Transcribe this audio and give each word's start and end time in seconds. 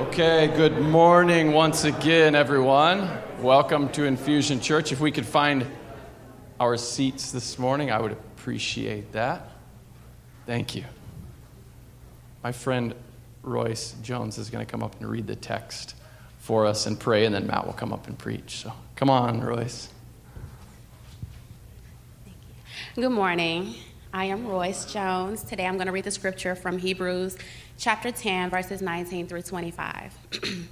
Okay, 0.00 0.50
good 0.56 0.80
morning 0.80 1.52
once 1.52 1.84
again, 1.84 2.34
everyone. 2.34 3.06
Welcome 3.42 3.90
to 3.90 4.04
Infusion 4.04 4.58
Church. 4.58 4.92
If 4.92 5.00
we 5.00 5.12
could 5.12 5.26
find 5.26 5.66
our 6.58 6.78
seats 6.78 7.32
this 7.32 7.58
morning, 7.58 7.90
I 7.90 8.00
would 8.00 8.12
appreciate 8.12 9.12
that. 9.12 9.50
Thank 10.46 10.74
you. 10.74 10.84
My 12.42 12.50
friend 12.50 12.94
Royce 13.42 13.94
Jones 14.00 14.38
is 14.38 14.48
going 14.48 14.64
to 14.64 14.70
come 14.70 14.82
up 14.82 14.98
and 14.98 15.08
read 15.08 15.26
the 15.26 15.36
text 15.36 15.94
for 16.38 16.64
us 16.64 16.86
and 16.86 16.98
pray, 16.98 17.26
and 17.26 17.34
then 17.34 17.46
Matt 17.46 17.66
will 17.66 17.74
come 17.74 17.92
up 17.92 18.06
and 18.06 18.18
preach. 18.18 18.62
So 18.62 18.72
come 18.96 19.10
on, 19.10 19.42
Royce. 19.42 19.90
Good 22.94 23.10
morning. 23.10 23.74
I 24.14 24.24
am 24.24 24.46
Royce 24.46 24.90
Jones. 24.90 25.44
Today 25.44 25.66
I'm 25.66 25.76
going 25.76 25.86
to 25.86 25.92
read 25.92 26.04
the 26.04 26.10
scripture 26.10 26.54
from 26.54 26.78
Hebrews 26.78 27.36
chapter 27.80 28.12
10, 28.12 28.50
verses 28.50 28.82
19 28.82 29.26
through 29.26 29.40
25. 29.40 30.12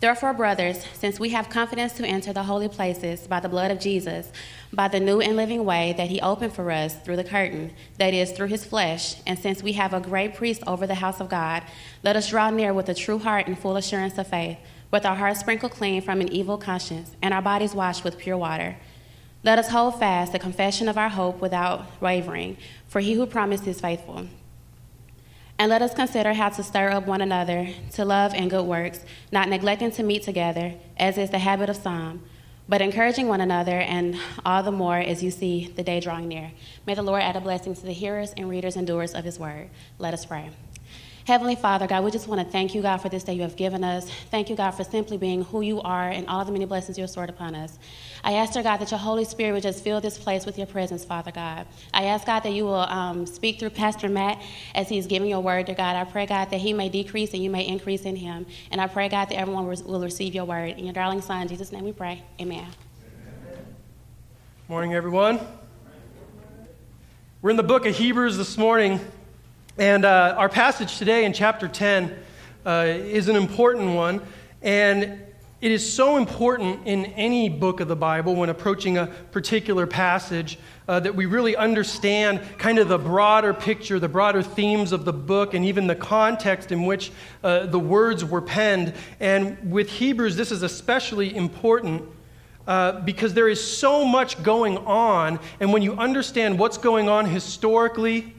Therefore, 0.00 0.34
brothers, 0.34 0.84
since 0.92 1.20
we 1.20 1.28
have 1.30 1.48
confidence 1.48 1.92
to 1.94 2.06
enter 2.06 2.32
the 2.32 2.42
holy 2.42 2.68
places 2.68 3.28
by 3.28 3.38
the 3.38 3.48
blood 3.48 3.70
of 3.70 3.78
Jesus, 3.78 4.32
by 4.72 4.88
the 4.88 4.98
new 4.98 5.20
and 5.20 5.36
living 5.36 5.64
way 5.64 5.94
that 5.96 6.08
he 6.08 6.20
opened 6.20 6.52
for 6.52 6.70
us 6.72 6.96
through 6.96 7.16
the 7.16 7.24
curtain, 7.24 7.72
that 7.98 8.12
is, 8.12 8.32
through 8.32 8.48
his 8.48 8.64
flesh, 8.64 9.16
and 9.24 9.38
since 9.38 9.62
we 9.62 9.72
have 9.74 9.94
a 9.94 10.00
great 10.00 10.34
priest 10.34 10.62
over 10.66 10.84
the 10.84 10.96
house 10.96 11.20
of 11.20 11.28
God, 11.28 11.62
let 12.02 12.16
us 12.16 12.30
draw 12.30 12.50
near 12.50 12.74
with 12.74 12.88
a 12.88 12.94
true 12.94 13.18
heart 13.20 13.46
and 13.46 13.58
full 13.58 13.76
assurance 13.76 14.18
of 14.18 14.26
faith, 14.26 14.58
with 14.90 15.06
our 15.06 15.16
hearts 15.16 15.40
sprinkled 15.40 15.72
clean 15.72 16.02
from 16.02 16.20
an 16.20 16.32
evil 16.32 16.58
conscience, 16.58 17.12
and 17.22 17.32
our 17.32 17.42
bodies 17.42 17.74
washed 17.74 18.02
with 18.02 18.18
pure 18.18 18.36
water. 18.36 18.76
Let 19.44 19.60
us 19.60 19.70
hold 19.70 20.00
fast 20.00 20.32
the 20.32 20.40
confession 20.40 20.88
of 20.88 20.98
our 20.98 21.08
hope 21.08 21.40
without 21.40 21.86
wavering, 22.00 22.56
for 22.88 22.98
he 23.00 23.14
who 23.14 23.26
promised 23.26 23.66
is 23.68 23.80
faithful. 23.80 24.26
And 25.60 25.70
let 25.70 25.82
us 25.82 25.92
consider 25.92 26.34
how 26.34 26.50
to 26.50 26.62
stir 26.62 26.90
up 26.90 27.08
one 27.08 27.20
another 27.20 27.68
to 27.94 28.04
love 28.04 28.32
and 28.32 28.48
good 28.48 28.64
works, 28.64 29.04
not 29.32 29.48
neglecting 29.48 29.90
to 29.92 30.04
meet 30.04 30.22
together, 30.22 30.74
as 30.96 31.18
is 31.18 31.30
the 31.30 31.40
habit 31.40 31.68
of 31.68 31.74
some, 31.74 32.22
but 32.68 32.80
encouraging 32.80 33.26
one 33.26 33.40
another, 33.40 33.80
and 33.80 34.16
all 34.46 34.62
the 34.62 34.70
more 34.70 34.98
as 34.98 35.20
you 35.20 35.32
see 35.32 35.66
the 35.74 35.82
day 35.82 35.98
drawing 35.98 36.28
near. 36.28 36.52
May 36.86 36.94
the 36.94 37.02
Lord 37.02 37.22
add 37.22 37.34
a 37.34 37.40
blessing 37.40 37.74
to 37.74 37.82
the 37.82 37.92
hearers 37.92 38.32
and 38.36 38.48
readers 38.48 38.76
and 38.76 38.86
doers 38.86 39.14
of 39.14 39.24
his 39.24 39.38
word. 39.38 39.68
Let 39.98 40.14
us 40.14 40.24
pray. 40.24 40.50
Heavenly 41.28 41.56
Father, 41.56 41.86
God, 41.86 42.04
we 42.04 42.10
just 42.10 42.26
want 42.26 42.40
to 42.40 42.50
thank 42.50 42.74
you, 42.74 42.80
God, 42.80 43.02
for 43.02 43.10
this 43.10 43.22
day 43.22 43.34
you 43.34 43.42
have 43.42 43.54
given 43.54 43.84
us. 43.84 44.08
Thank 44.30 44.48
you, 44.48 44.56
God, 44.56 44.70
for 44.70 44.82
simply 44.82 45.18
being 45.18 45.44
who 45.44 45.60
you 45.60 45.78
are 45.82 46.08
and 46.08 46.26
all 46.26 46.42
the 46.42 46.50
many 46.50 46.64
blessings 46.64 46.96
you 46.96 47.02
have 47.02 47.10
stored 47.10 47.28
upon 47.28 47.54
us. 47.54 47.78
I 48.24 48.32
ask, 48.32 48.54
dear 48.54 48.62
God, 48.62 48.78
that 48.78 48.90
your 48.90 48.98
Holy 48.98 49.26
Spirit 49.26 49.52
would 49.52 49.62
just 49.62 49.84
fill 49.84 50.00
this 50.00 50.16
place 50.16 50.46
with 50.46 50.56
your 50.56 50.66
presence, 50.66 51.04
Father 51.04 51.30
God. 51.30 51.66
I 51.92 52.04
ask, 52.04 52.26
God, 52.26 52.44
that 52.44 52.54
you 52.54 52.64
will 52.64 52.76
um, 52.76 53.26
speak 53.26 53.60
through 53.60 53.70
Pastor 53.70 54.08
Matt 54.08 54.40
as 54.74 54.88
he's 54.88 55.06
giving 55.06 55.28
your 55.28 55.40
word, 55.40 55.66
dear 55.66 55.74
God. 55.74 55.96
I 55.96 56.04
pray, 56.04 56.24
God, 56.24 56.48
that 56.48 56.60
he 56.60 56.72
may 56.72 56.88
decrease 56.88 57.34
and 57.34 57.44
you 57.44 57.50
may 57.50 57.66
increase 57.66 58.06
in 58.06 58.16
him. 58.16 58.46
And 58.70 58.80
I 58.80 58.86
pray, 58.86 59.10
God, 59.10 59.28
that 59.28 59.36
everyone 59.36 59.66
will 59.66 60.00
receive 60.00 60.34
your 60.34 60.46
word. 60.46 60.78
In 60.78 60.86
your 60.86 60.94
darling 60.94 61.20
Son, 61.20 61.46
Jesus' 61.46 61.72
name 61.72 61.84
we 61.84 61.92
pray. 61.92 62.22
Amen. 62.40 62.68
Morning, 64.66 64.94
everyone. 64.94 65.40
We're 67.42 67.50
in 67.50 67.58
the 67.58 67.62
book 67.62 67.84
of 67.84 67.94
Hebrews 67.94 68.38
this 68.38 68.56
morning. 68.56 68.98
And 69.78 70.04
uh, 70.04 70.34
our 70.36 70.48
passage 70.48 70.98
today 70.98 71.24
in 71.24 71.32
chapter 71.32 71.68
10 71.68 72.12
uh, 72.66 72.84
is 72.88 73.28
an 73.28 73.36
important 73.36 73.94
one. 73.94 74.20
And 74.60 75.20
it 75.60 75.70
is 75.70 75.92
so 75.92 76.16
important 76.16 76.84
in 76.84 77.04
any 77.06 77.48
book 77.48 77.78
of 77.78 77.86
the 77.86 77.94
Bible 77.94 78.34
when 78.34 78.48
approaching 78.48 78.98
a 78.98 79.06
particular 79.06 79.86
passage 79.86 80.58
uh, 80.88 80.98
that 80.98 81.14
we 81.14 81.26
really 81.26 81.54
understand 81.54 82.40
kind 82.58 82.80
of 82.80 82.88
the 82.88 82.98
broader 82.98 83.54
picture, 83.54 84.00
the 84.00 84.08
broader 84.08 84.42
themes 84.42 84.90
of 84.90 85.04
the 85.04 85.12
book, 85.12 85.54
and 85.54 85.64
even 85.64 85.86
the 85.86 85.94
context 85.94 86.72
in 86.72 86.84
which 86.84 87.12
uh, 87.44 87.66
the 87.66 87.78
words 87.78 88.24
were 88.24 88.42
penned. 88.42 88.94
And 89.20 89.70
with 89.70 89.90
Hebrews, 89.90 90.34
this 90.34 90.50
is 90.50 90.64
especially 90.64 91.36
important. 91.36 92.02
Uh, 92.66 93.00
because 93.00 93.32
there 93.32 93.48
is 93.48 93.78
so 93.78 94.04
much 94.04 94.42
going 94.42 94.76
on, 94.76 95.40
and 95.58 95.72
when 95.72 95.80
you 95.80 95.94
understand 95.94 96.58
what's 96.58 96.76
going 96.76 97.08
on 97.08 97.24
historically, 97.24 98.34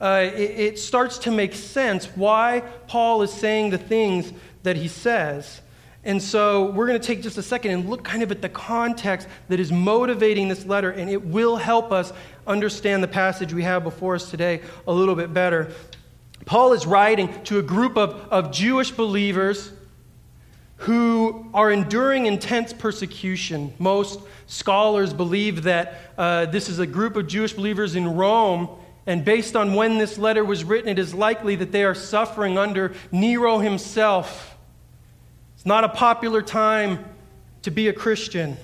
uh, 0.00 0.30
it, 0.34 0.38
it 0.38 0.78
starts 0.78 1.18
to 1.18 1.30
make 1.30 1.54
sense 1.54 2.06
why 2.16 2.62
Paul 2.86 3.22
is 3.22 3.32
saying 3.32 3.70
the 3.70 3.78
things 3.78 4.32
that 4.62 4.76
he 4.76 4.88
says. 4.88 5.60
And 6.04 6.22
so 6.22 6.70
we're 6.70 6.86
going 6.86 7.00
to 7.00 7.04
take 7.06 7.22
just 7.22 7.36
a 7.36 7.42
second 7.42 7.72
and 7.72 7.90
look 7.90 8.04
kind 8.04 8.22
of 8.22 8.30
at 8.30 8.40
the 8.40 8.48
context 8.48 9.26
that 9.48 9.58
is 9.58 9.72
motivating 9.72 10.48
this 10.48 10.64
letter, 10.64 10.90
and 10.92 11.10
it 11.10 11.24
will 11.24 11.56
help 11.56 11.90
us 11.90 12.12
understand 12.46 13.02
the 13.02 13.08
passage 13.08 13.52
we 13.52 13.64
have 13.64 13.82
before 13.82 14.14
us 14.14 14.30
today 14.30 14.60
a 14.86 14.92
little 14.92 15.16
bit 15.16 15.34
better. 15.34 15.72
Paul 16.44 16.74
is 16.74 16.86
writing 16.86 17.42
to 17.44 17.58
a 17.58 17.62
group 17.62 17.96
of, 17.96 18.14
of 18.30 18.52
Jewish 18.52 18.92
believers 18.92 19.72
who 20.76 21.50
are 21.54 21.72
enduring 21.72 22.26
intense 22.26 22.72
persecution. 22.72 23.74
Most 23.80 24.20
scholars 24.46 25.12
believe 25.12 25.64
that 25.64 26.00
uh, 26.16 26.46
this 26.46 26.68
is 26.68 26.78
a 26.78 26.86
group 26.86 27.16
of 27.16 27.26
Jewish 27.26 27.54
believers 27.54 27.96
in 27.96 28.14
Rome 28.14 28.68
and 29.06 29.24
based 29.24 29.54
on 29.54 29.74
when 29.74 29.98
this 29.98 30.18
letter 30.18 30.44
was 30.44 30.64
written, 30.64 30.88
it 30.88 30.98
is 30.98 31.14
likely 31.14 31.54
that 31.56 31.70
they 31.70 31.84
are 31.84 31.94
suffering 31.94 32.58
under 32.58 32.92
Nero 33.12 33.58
himself. 33.58 34.56
It's 35.54 35.66
not 35.66 35.84
a 35.84 35.88
popular 35.88 36.42
time 36.42 37.04
to 37.62 37.70
be 37.70 37.86
a 37.86 37.92
Christian. 37.92 38.56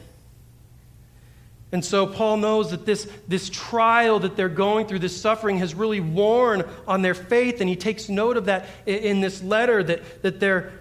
And 1.70 1.84
so 1.84 2.06
Paul 2.06 2.38
knows 2.38 2.72
that 2.72 2.84
this, 2.84 3.08
this 3.28 3.48
trial 3.48 4.18
that 4.18 4.36
they're 4.36 4.48
going 4.48 4.86
through, 4.86 4.98
this 4.98 5.18
suffering, 5.18 5.58
has 5.58 5.74
really 5.74 6.00
worn 6.00 6.64
on 6.88 7.02
their 7.02 7.14
faith. 7.14 7.60
And 7.60 7.68
he 7.68 7.76
takes 7.76 8.08
note 8.08 8.36
of 8.36 8.46
that 8.46 8.66
in 8.84 9.20
this 9.20 9.42
letter 9.42 9.82
that, 9.84 10.22
that 10.22 10.40
their 10.40 10.72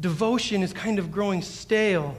devotion 0.00 0.62
is 0.62 0.72
kind 0.72 0.98
of 0.98 1.12
growing 1.12 1.42
stale. 1.42 2.18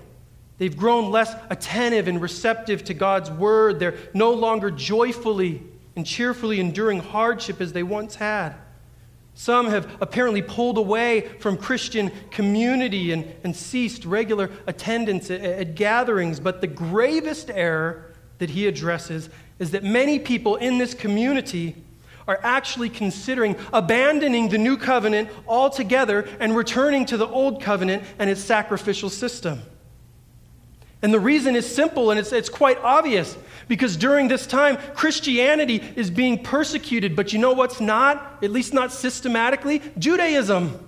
They've 0.58 0.76
grown 0.76 1.12
less 1.12 1.36
attentive 1.50 2.08
and 2.08 2.22
receptive 2.22 2.86
to 2.86 2.94
God's 2.94 3.30
word. 3.30 3.80
They're 3.80 3.98
no 4.14 4.32
longer 4.32 4.72
joyfully 4.72 5.62
and 5.96 6.06
cheerfully 6.06 6.60
enduring 6.60 7.00
hardship 7.00 7.62
as 7.62 7.74
they 7.74 7.84
once 7.84 8.16
had. 8.16 8.56
Some 9.34 9.68
have 9.68 9.98
apparently 10.00 10.42
pulled 10.42 10.78
away 10.78 11.28
from 11.40 11.58
Christian 11.58 12.10
community 12.32 13.12
and, 13.12 13.34
and 13.44 13.56
ceased 13.56 14.06
regular 14.06 14.50
attendance 14.66 15.30
at, 15.30 15.42
at 15.42 15.76
gatherings. 15.76 16.40
But 16.40 16.62
the 16.62 16.68
gravest 16.68 17.50
error 17.50 18.14
that 18.38 18.50
he 18.50 18.66
addresses 18.68 19.30
is 19.60 19.72
that 19.72 19.84
many 19.84 20.20
people 20.20 20.56
in 20.56 20.78
this 20.78 20.94
community 20.94 21.76
are 22.28 22.40
actually 22.44 22.90
considering 22.90 23.56
abandoning 23.72 24.50
the 24.50 24.58
new 24.58 24.78
covenant 24.78 25.30
altogether 25.48 26.28
and 26.40 26.56
returning 26.56 27.06
to 27.06 27.18
the 27.18 27.28
old 27.28 27.62
covenant 27.62 28.04
and 28.18 28.30
its 28.30 28.42
sacrificial 28.42 29.10
system. 29.10 29.62
And 31.02 31.14
the 31.14 31.20
reason 31.20 31.56
is 31.56 31.72
simple 31.74 32.12
and 32.12 32.20
it's, 32.20 32.32
it's 32.32 32.50
quite 32.50 32.78
obvious. 32.80 33.38
Because 33.68 33.98
during 33.98 34.28
this 34.28 34.46
time, 34.46 34.78
Christianity 34.96 35.84
is 35.96 36.10
being 36.10 36.42
persecuted, 36.42 37.16
but 37.16 37.34
you 37.34 37.40
know 37.40 37.54
what's 37.54 37.82
not? 37.82 38.40
At 38.44 38.52
least 38.52 38.74
not 38.74 38.92
systematically? 38.92 39.82
Judaism. 39.98 40.80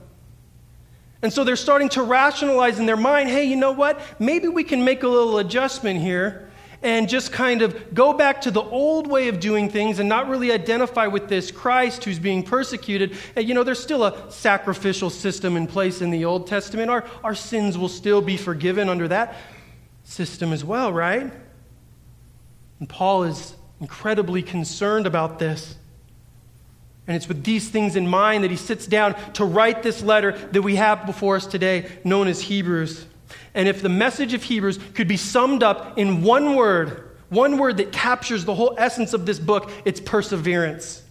And 1.22 1.34
so 1.34 1.44
they're 1.44 1.56
starting 1.56 1.90
to 1.90 2.04
rationalize 2.04 2.80
in 2.80 2.86
their 2.86 2.98
mind 2.98 3.30
hey, 3.30 3.46
you 3.46 3.56
know 3.56 3.72
what? 3.72 4.00
Maybe 4.20 4.48
we 4.48 4.64
can 4.64 4.84
make 4.84 5.04
a 5.04 5.08
little 5.08 5.40
adjustment 5.40 6.00
here 6.00 6.50
and 6.84 7.10
just 7.10 7.32
kind 7.32 7.64
of 7.64 7.96
go 7.96 8.14
back 8.14 8.42
to 8.42 8.52
the 8.52 8.62
old 8.62 9.08
way 9.08 9.30
of 9.30 9.40
doing 9.40 9.68
things 9.68 9.98
and 9.98 10.08
not 10.08 10.30
really 10.30 10.52
identify 10.52 11.08
with 11.08 11.28
this 11.28 11.50
Christ 11.50 12.04
who's 12.04 12.20
being 12.20 12.44
persecuted. 12.44 13.18
And 13.36 13.48
you 13.48 13.56
know, 13.56 13.64
there's 13.64 13.82
still 13.82 14.04
a 14.04 14.32
sacrificial 14.32 15.10
system 15.10 15.58
in 15.58 15.66
place 15.66 16.02
in 16.02 16.12
the 16.12 16.26
Old 16.26 16.46
Testament. 16.46 16.92
Our, 16.92 17.04
our 17.24 17.34
sins 17.34 17.80
will 17.80 17.90
still 17.90 18.22
be 18.22 18.38
forgiven 18.38 18.90
under 18.90 19.08
that 19.08 19.36
system 20.08 20.54
as 20.54 20.64
well, 20.64 20.92
right? 20.92 21.32
And 22.80 22.88
Paul 22.90 23.24
is 23.24 23.56
incredibly 23.82 24.42
concerned 24.42 25.06
about 25.06 25.38
this. 25.38 25.76
And 27.06 27.16
it's 27.16 27.28
with 27.28 27.44
these 27.44 27.70
things 27.70 27.96
in 27.96 28.08
mind 28.08 28.44
that 28.44 28.52
he 28.52 28.58
sits 28.58 28.88
down 28.88 29.16
to 29.34 29.46
write 29.46 29.84
this 29.84 30.02
letter 30.02 30.32
that 30.52 30.62
we 30.62 30.76
have 30.76 31.06
before 31.06 31.36
us 31.36 31.46
today, 31.46 31.90
known 32.04 32.28
as 32.28 32.42
Hebrews. 32.42 33.06
And 33.54 33.68
if 33.68 33.82
the 33.82 33.90
message 33.90 34.34
of 34.34 34.44
Hebrews 34.44 34.80
could 34.94 35.08
be 35.08 35.18
summed 35.18 35.62
up 35.62 35.98
in 35.98 36.22
one 36.22 36.56
word, 36.56 37.12
one 37.30 37.58
word 37.58 37.78
that 37.78 37.92
captures 37.92 38.46
the 38.46 38.56
whole 38.56 38.76
essence 38.78 39.14
of 39.14 39.26
this 39.26 39.40
book, 39.40 39.70
it's 39.84 40.00
perseverance. 40.00 41.04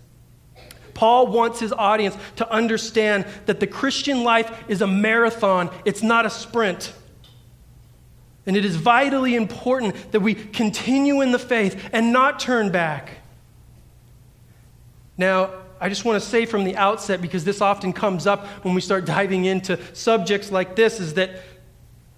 Paul 0.94 1.26
wants 1.26 1.60
his 1.60 1.72
audience 1.72 2.16
to 2.37 2.50
understand 2.50 3.26
that 3.44 3.60
the 3.60 3.66
Christian 3.66 4.25
life 4.25 4.64
is 4.69 4.81
a 4.81 4.87
marathon, 4.87 5.70
it's 5.84 6.02
not 6.02 6.25
a 6.25 6.31
sprint. 6.31 6.94
And 8.46 8.56
it 8.56 8.64
is 8.64 8.76
vitally 8.76 9.34
important 9.34 10.12
that 10.12 10.20
we 10.20 10.34
continue 10.34 11.20
in 11.20 11.32
the 11.32 11.38
faith 11.38 11.90
and 11.93 12.12
not 12.12 12.38
turn 12.38 12.70
back. 12.70 13.10
Now, 15.19 15.50
I 15.81 15.88
just 15.88 16.04
want 16.04 16.22
to 16.22 16.26
say 16.26 16.46
from 16.46 16.64
the 16.64 16.76
outset, 16.76 17.20
because 17.20 17.44
this 17.44 17.60
often 17.60 17.93
comes 17.93 18.26
up 18.26 18.46
when 18.64 18.75
we 18.75 18.81
start 18.81 19.04
diving 19.04 19.44
into 19.44 19.78
subjects 19.94 20.50
like 20.50 20.76
this, 20.76 21.00
is 21.00 21.14
that 21.14 21.43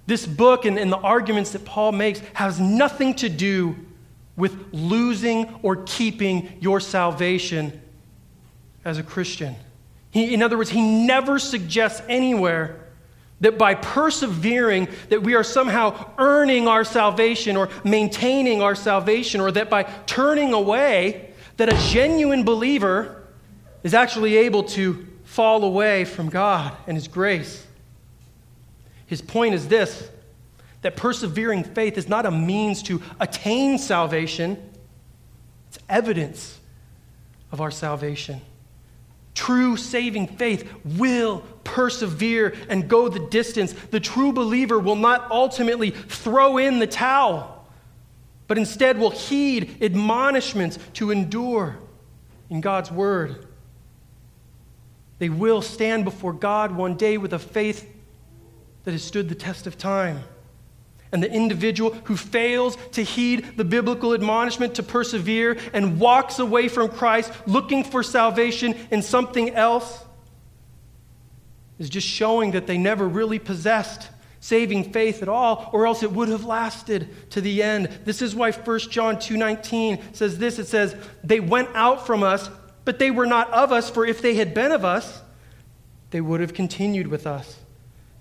this 0.07 0.27
book 0.27 0.65
and, 0.65 0.79
and 0.79 0.93
the 0.93 0.99
arguments 0.99 1.53
that 1.53 1.65
Paul 1.65 1.93
makes 1.93 2.21
has 2.35 2.61
nothing 2.61 3.15
to 3.17 3.29
do 3.29 3.77
with 4.37 4.73
losing 4.73 5.59
or 5.63 5.77
keeping 5.77 6.53
your 6.61 6.79
salvation 6.81 7.81
as 8.85 8.99
a 8.99 9.03
Christian. 9.03 9.57
He, 10.11 10.33
in 10.33 10.43
other 10.43 10.57
words, 10.57 10.71
he 10.71 10.81
never 10.81 11.39
suggests 11.39 12.03
anywhere 12.09 12.88
that 13.41 13.59
by 13.59 13.75
persevering 13.75 14.89
that 15.11 15.23
we 15.23 15.35
are 15.35 15.45
somehow 15.45 16.13
earning 16.19 16.67
our 16.67 16.85
salvation 16.85 17.57
or 17.57 17.69
maintaining 17.85 18.63
our 18.63 18.75
salvation 18.75 19.41
or 19.41 19.53
that 19.53 19.71
by 19.71 19.85
turning 20.07 20.53
away 20.53 21.31
that 21.57 21.73
a 21.73 21.91
genuine 21.91 22.45
believer 22.45 23.23
is 23.83 23.95
actually 23.95 24.37
able 24.37 24.65
to 24.65 25.07
fall 25.25 25.65
away 25.65 26.05
from 26.05 26.29
God 26.29 26.77
and 26.87 26.97
his 26.97 27.07
grace. 27.07 27.65
His 29.07 29.23
point 29.23 29.55
is 29.55 29.69
this 29.69 30.09
that 30.83 30.97
persevering 30.97 31.65
faith 31.65 31.99
is 31.99 32.09
not 32.09 32.25
a 32.25 32.31
means 32.31 32.85
to 32.85 33.03
attain 33.19 33.79
salvation, 33.79 34.57
it's 35.69 35.79
evidence 35.89 36.59
of 37.51 37.61
our 37.61 37.71
salvation. 37.71 38.41
True 39.39 39.77
saving 39.77 40.27
faith 40.27 40.69
will 40.85 41.45
persevere 41.63 42.57
and 42.69 42.89
go 42.89 43.09
the 43.09 43.21
distance. 43.21 43.73
The 43.73 44.01
true 44.01 44.33
believer 44.33 44.81
will 44.81 44.97
not 44.97 45.31
ultimately 45.31 45.93
throw 45.93 46.59
in 46.59 46.81
the 46.81 46.89
towel, 46.89 47.65
but 48.49 48.59
instead 48.59 48.99
will 48.99 49.13
heed 49.13 49.81
admonishments 49.81 50.81
to 50.95 51.13
endure 51.13 51.79
in 52.51 52.61
God's 52.61 52.91
word. 52.91 53.47
They 55.21 55.29
will 55.29 55.63
stand 55.63 56.05
before 56.05 56.33
God 56.33 56.73
one 56.73 56.97
day 56.97 57.17
with 57.17 57.33
a 57.33 57.39
faith 57.39 57.89
that 58.83 58.91
has 58.91 59.05
stood 59.05 59.29
the 59.29 59.37
test 59.37 59.69
of 59.69 59.79
time. 59.79 60.25
And 61.11 61.23
the 61.23 61.33
individual 61.33 61.93
who 62.05 62.17
fails 62.17 62.77
to 62.93 63.03
heed 63.03 63.57
the 63.57 63.65
biblical 63.65 64.13
admonishment 64.13 64.75
to 64.75 64.83
persevere 64.83 65.59
and 65.73 65.99
walks 65.99 66.39
away 66.39 66.69
from 66.69 66.89
Christ 66.89 67.33
looking 67.47 67.83
for 67.85 68.03
salvation 68.03 68.75
in 68.91 69.03
something 69.03 69.51
else 69.51 70.05
is 71.79 71.89
just 71.89 72.07
showing 72.07 72.51
that 72.53 72.67
they 72.67 72.77
never 72.77 73.09
really 73.09 73.39
possessed 73.39 74.09
saving 74.41 74.93
faith 74.93 75.23
at 75.23 75.29
all 75.29 75.69
or 75.73 75.87
else 75.87 76.03
it 76.03 76.13
would 76.13 76.29
have 76.29 76.45
lasted 76.45 77.09
to 77.31 77.41
the 77.41 77.63
end. 77.63 77.89
This 78.05 78.23
is 78.23 78.35
why 78.35 78.53
1 78.53 78.79
John 78.91 79.17
2:19 79.17 80.15
says 80.15 80.39
this 80.39 80.59
it 80.59 80.67
says 80.67 80.95
they 81.25 81.41
went 81.41 81.69
out 81.75 82.07
from 82.07 82.23
us 82.23 82.51
but 82.85 82.99
they 82.99 83.11
were 83.11 83.27
not 83.27 83.51
of 83.51 83.73
us 83.73 83.91
for 83.91 84.07
if 84.07 84.23
they 84.23 84.35
had 84.35 84.55
been 84.55 84.73
of 84.73 84.85
us 84.85 85.23
they 86.11 86.21
would 86.21 86.41
have 86.41 86.55
continued 86.55 87.09
with 87.09 87.27
us 87.27 87.58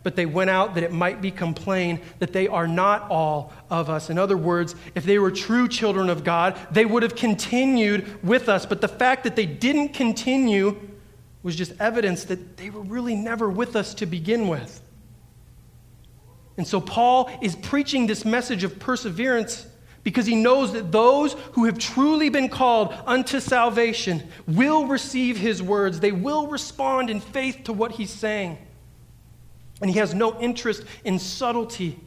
but 0.07 0.15
they 0.15 0.25
went 0.25 0.49
out 0.49 0.73
that 0.75 0.85
it 0.85 0.93
might 0.93 1.21
be 1.21 1.31
complained 1.31 1.99
that 2.19 2.31
they 2.31 2.47
are 2.47 2.65
not 2.65 3.11
all 3.11 3.51
of 3.69 3.89
us. 3.89 4.09
In 4.09 4.17
other 4.17 4.37
words, 4.37 4.73
if 4.95 5.03
they 5.03 5.19
were 5.19 5.31
true 5.31 5.67
children 5.67 6.09
of 6.09 6.23
God, 6.23 6.57
they 6.71 6.85
would 6.85 7.03
have 7.03 7.13
continued 7.13 8.23
with 8.23 8.47
us. 8.47 8.65
But 8.65 8.79
the 8.79 8.87
fact 8.87 9.25
that 9.25 9.35
they 9.35 9.45
didn't 9.45 9.89
continue 9.89 10.79
was 11.43 11.57
just 11.57 11.73
evidence 11.81 12.23
that 12.23 12.55
they 12.55 12.69
were 12.69 12.83
really 12.83 13.15
never 13.17 13.49
with 13.49 13.75
us 13.75 13.93
to 13.95 14.05
begin 14.05 14.47
with. 14.47 14.79
And 16.55 16.65
so 16.65 16.79
Paul 16.79 17.29
is 17.41 17.57
preaching 17.57 18.07
this 18.07 18.23
message 18.23 18.63
of 18.63 18.79
perseverance 18.79 19.67
because 20.03 20.25
he 20.25 20.35
knows 20.35 20.71
that 20.71 20.89
those 20.89 21.33
who 21.51 21.65
have 21.65 21.77
truly 21.77 22.29
been 22.29 22.47
called 22.47 22.95
unto 23.05 23.41
salvation 23.41 24.23
will 24.47 24.85
receive 24.85 25.35
his 25.35 25.61
words. 25.61 25.99
They 25.99 26.13
will 26.13 26.47
respond 26.47 27.09
in 27.09 27.19
faith 27.19 27.65
to 27.65 27.73
what 27.73 27.91
he's 27.91 28.09
saying. 28.09 28.57
And 29.81 29.91
he 29.91 29.99
has 29.99 30.13
no 30.13 30.39
interest 30.39 30.83
in 31.03 31.19
subtlety 31.19 31.99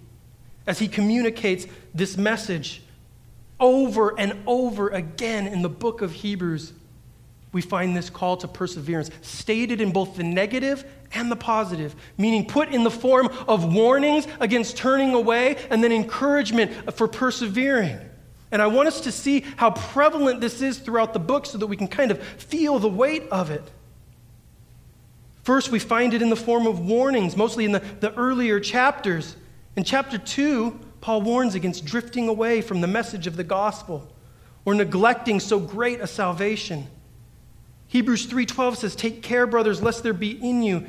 as 0.67 0.79
he 0.79 0.89
communicates 0.89 1.67
this 1.95 2.17
message 2.17 2.83
over 3.59 4.19
and 4.19 4.35
over 4.47 4.89
again 4.89 5.47
in 5.47 5.63
the 5.63 5.69
book 5.69 6.03
of 6.03 6.13
Hebrews. 6.13 6.73
We 7.53 7.63
find 7.63 7.97
this 7.97 8.11
call 8.11 8.37
to 8.39 8.49
perseverance 8.49 9.11
stated 9.23 9.81
in 9.81 9.93
both 9.93 10.17
the 10.17 10.23
negative 10.23 10.85
and 11.13 11.31
the 11.31 11.37
positive, 11.37 11.97
meaning 12.17 12.47
put 12.47 12.69
in 12.69 12.85
the 12.85 12.91
form 12.91 13.29
of 13.49 13.73
warnings 13.73 14.27
against 14.39 14.77
turning 14.77 15.15
away 15.15 15.57
and 15.69 15.83
then 15.83 15.91
encouragement 15.91 16.95
for 16.95 17.09
persevering. 17.09 17.99
And 18.53 18.63
I 18.63 18.69
want 18.69 18.89
us 18.89 19.01
to 19.03 19.13
see 19.13 19.45
how 19.57 19.73
prevalent 19.73 20.41
this 20.41 20.63
is 20.63 20.79
throughout 20.79 21.13
the 21.13 21.21
book 21.21 21.47
so 21.47 21.59
that 21.59 21.67
we 21.67 21.77
can 21.77 21.89
kind 21.89 22.11
of 22.11 22.23
feel 22.23 22.79
the 22.79 22.89
weight 22.89 23.25
of 23.31 23.51
it. 23.51 23.65
First, 25.51 25.73
we 25.73 25.81
find 25.81 26.15
it 26.15 26.23
in 26.23 26.31
the 26.31 26.37
form 26.37 26.69
of 26.69 26.79
warnings, 26.79 27.37
mostly 27.37 27.65
in 27.65 27.73
the, 27.73 27.81
the 27.99 28.15
earlier 28.15 28.61
chapters. 28.61 29.35
In 29.75 29.83
chapter 29.83 30.17
2, 30.17 30.79
Paul 31.01 31.23
warns 31.23 31.57
against 31.57 31.85
drifting 31.85 32.29
away 32.29 32.63
from 32.63 32.81
the 32.81 32.87
message 32.87 33.27
of 33.27 33.35
the 33.35 33.43
gospel 33.43 34.07
or 34.65 34.75
neglecting 34.75 35.41
so 35.41 35.59
great 35.59 36.01
a 36.01 36.07
salvation. 36.07 36.87
Hebrews 37.89 38.27
3:12 38.27 38.79
says, 38.79 38.95
"Take 38.95 39.25
care, 39.25 39.45
brothers, 39.45 39.83
lest 39.83 40.05
there 40.05 40.13
be 40.13 40.31
in 40.41 40.63
you 40.63 40.87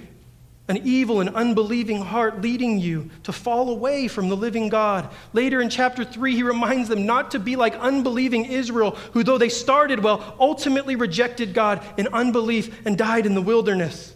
an 0.68 0.78
evil 0.84 1.22
and 1.22 1.32
unbelieving 1.36 2.04
heart 2.04 2.44
leading 2.44 2.78
you 2.78 3.10
to 3.24 3.34
fall 3.34 3.68
away 3.68 4.08
from 4.08 4.30
the 4.30 4.38
living 4.38 4.70
God." 4.70 5.10
Later 5.34 5.60
in 5.60 5.72
chapter 5.72 6.06
3, 6.06 6.36
he 6.36 6.44
reminds 6.44 6.88
them 6.88 7.08
not 7.08 7.32
to 7.32 7.40
be 7.40 7.56
like 7.56 7.74
unbelieving 7.80 8.46
Israel, 8.46 8.96
who 9.14 9.24
though 9.24 9.40
they 9.40 9.50
started 9.50 10.04
well, 10.04 10.36
ultimately 10.40 10.96
rejected 10.96 11.56
God 11.56 11.82
in 11.98 12.08
unbelief 12.14 12.86
and 12.86 12.96
died 12.96 13.26
in 13.26 13.34
the 13.34 13.42
wilderness. 13.42 14.14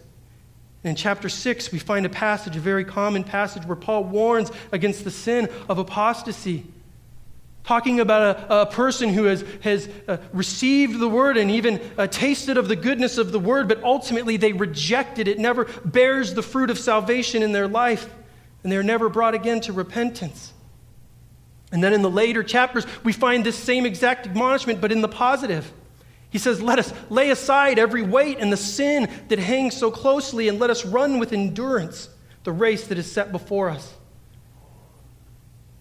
In 0.86 0.94
chapter 0.94 1.28
6, 1.28 1.72
we 1.72 1.80
find 1.80 2.06
a 2.06 2.08
passage, 2.08 2.54
a 2.54 2.60
very 2.60 2.84
common 2.84 3.24
passage, 3.24 3.66
where 3.66 3.74
Paul 3.74 4.04
warns 4.04 4.52
against 4.70 5.02
the 5.02 5.10
sin 5.10 5.48
of 5.68 5.78
apostasy. 5.78 6.64
Talking 7.64 7.98
about 7.98 8.22
a, 8.22 8.60
a 8.62 8.66
person 8.66 9.08
who 9.08 9.24
has, 9.24 9.44
has 9.62 9.88
uh, 10.06 10.18
received 10.32 11.00
the 11.00 11.08
word 11.08 11.38
and 11.38 11.50
even 11.50 11.80
uh, 11.98 12.06
tasted 12.06 12.56
of 12.56 12.68
the 12.68 12.76
goodness 12.76 13.18
of 13.18 13.32
the 13.32 13.40
word, 13.40 13.66
but 13.66 13.82
ultimately 13.82 14.36
they 14.36 14.52
reject 14.52 15.18
it. 15.18 15.26
It 15.26 15.40
never 15.40 15.64
bears 15.84 16.34
the 16.34 16.42
fruit 16.42 16.70
of 16.70 16.78
salvation 16.78 17.42
in 17.42 17.50
their 17.50 17.66
life, 17.66 18.08
and 18.62 18.70
they're 18.70 18.84
never 18.84 19.08
brought 19.08 19.34
again 19.34 19.60
to 19.62 19.72
repentance. 19.72 20.52
And 21.72 21.82
then 21.82 21.94
in 21.94 22.02
the 22.02 22.10
later 22.10 22.44
chapters, 22.44 22.86
we 23.02 23.12
find 23.12 23.44
this 23.44 23.56
same 23.56 23.86
exact 23.86 24.28
admonishment, 24.28 24.80
but 24.80 24.92
in 24.92 25.00
the 25.00 25.08
positive. 25.08 25.72
He 26.30 26.38
says, 26.38 26.60
Let 26.60 26.78
us 26.78 26.92
lay 27.08 27.30
aside 27.30 27.78
every 27.78 28.02
weight 28.02 28.38
and 28.40 28.52
the 28.52 28.56
sin 28.56 29.08
that 29.28 29.38
hangs 29.38 29.76
so 29.76 29.90
closely, 29.90 30.48
and 30.48 30.58
let 30.58 30.70
us 30.70 30.84
run 30.84 31.18
with 31.18 31.32
endurance 31.32 32.08
the 32.44 32.52
race 32.52 32.86
that 32.88 32.98
is 32.98 33.10
set 33.10 33.32
before 33.32 33.70
us. 33.70 33.94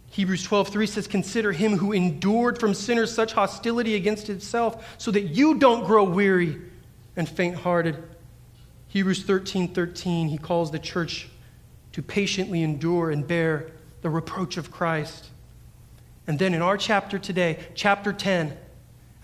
Hebrews 0.10 0.48
12:3 0.48 0.88
says, 0.88 1.08
Consider 1.08 1.52
him 1.52 1.78
who 1.78 1.92
endured 1.92 2.58
from 2.58 2.74
sinners 2.74 3.14
such 3.14 3.34
hostility 3.34 3.96
against 3.96 4.28
himself, 4.28 4.96
so 4.98 5.12
that 5.12 5.24
you 5.24 5.56
don't 5.56 5.86
grow 5.86 6.04
weary 6.06 6.62
and 7.18 7.28
faint 7.28 7.56
hearted. 7.56 8.02
Hebrews 8.88 9.25
13:13, 9.25 9.74
13, 9.74 10.28
he 10.30 10.38
calls 10.38 10.72
the 10.72 10.80
church 10.80 11.28
to 11.92 12.02
patiently 12.02 12.64
endure 12.64 13.12
and 13.12 13.28
bear 13.28 13.72
the 14.02 14.10
reproach 14.10 14.58
of 14.58 14.72
Christ. 14.72 15.30
And 16.28 16.40
then 16.40 16.54
in 16.54 16.62
our 16.62 16.78
chapter 16.78 17.20
today, 17.20 17.60
chapter 17.75 18.14
10, 18.14 18.58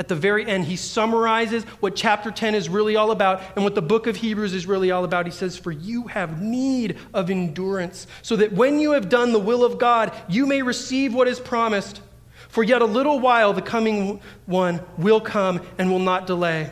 at 0.02 0.08
the 0.08 0.16
very 0.16 0.48
end, 0.48 0.66
he 0.66 0.78
summarizes 0.78 1.64
what 1.80 1.96
chapter 1.96 2.32
10 2.32 2.56
is 2.56 2.70
really 2.70 2.96
all 2.96 3.12
about 3.12 3.40
and 3.56 3.64
what 3.64 3.76
the 3.76 3.84
book 3.84 4.08
of 4.08 4.16
Hebrews 4.16 4.52
is 4.52 4.66
really 4.66 4.90
all 4.90 5.04
about. 5.04 5.28
He 5.28 5.32
says, 5.32 5.58
For 5.58 5.72
you 5.72 6.08
have 6.08 6.42
need 6.42 6.98
of 7.14 7.30
endurance, 7.30 8.08
so 8.24 8.36
that 8.38 8.52
when 8.52 8.80
you 8.80 8.94
have 8.94 9.10
done 9.10 9.32
the 9.32 9.38
will 9.38 9.64
of 9.64 9.78
God, 9.78 10.12
you 10.28 10.48
may 10.48 10.64
receive 10.64 11.14
what 11.14 11.28
is 11.28 11.40
promised. 11.40 12.02
For 12.50 12.64
yet 12.64 12.82
a 12.82 12.86
little 12.86 13.20
while 13.20 13.54
the 13.54 13.62
coming 13.62 14.22
one 14.48 14.82
will 14.98 15.22
come 15.22 15.62
and 15.78 15.92
will 15.92 16.00
not 16.00 16.26
delay. 16.26 16.72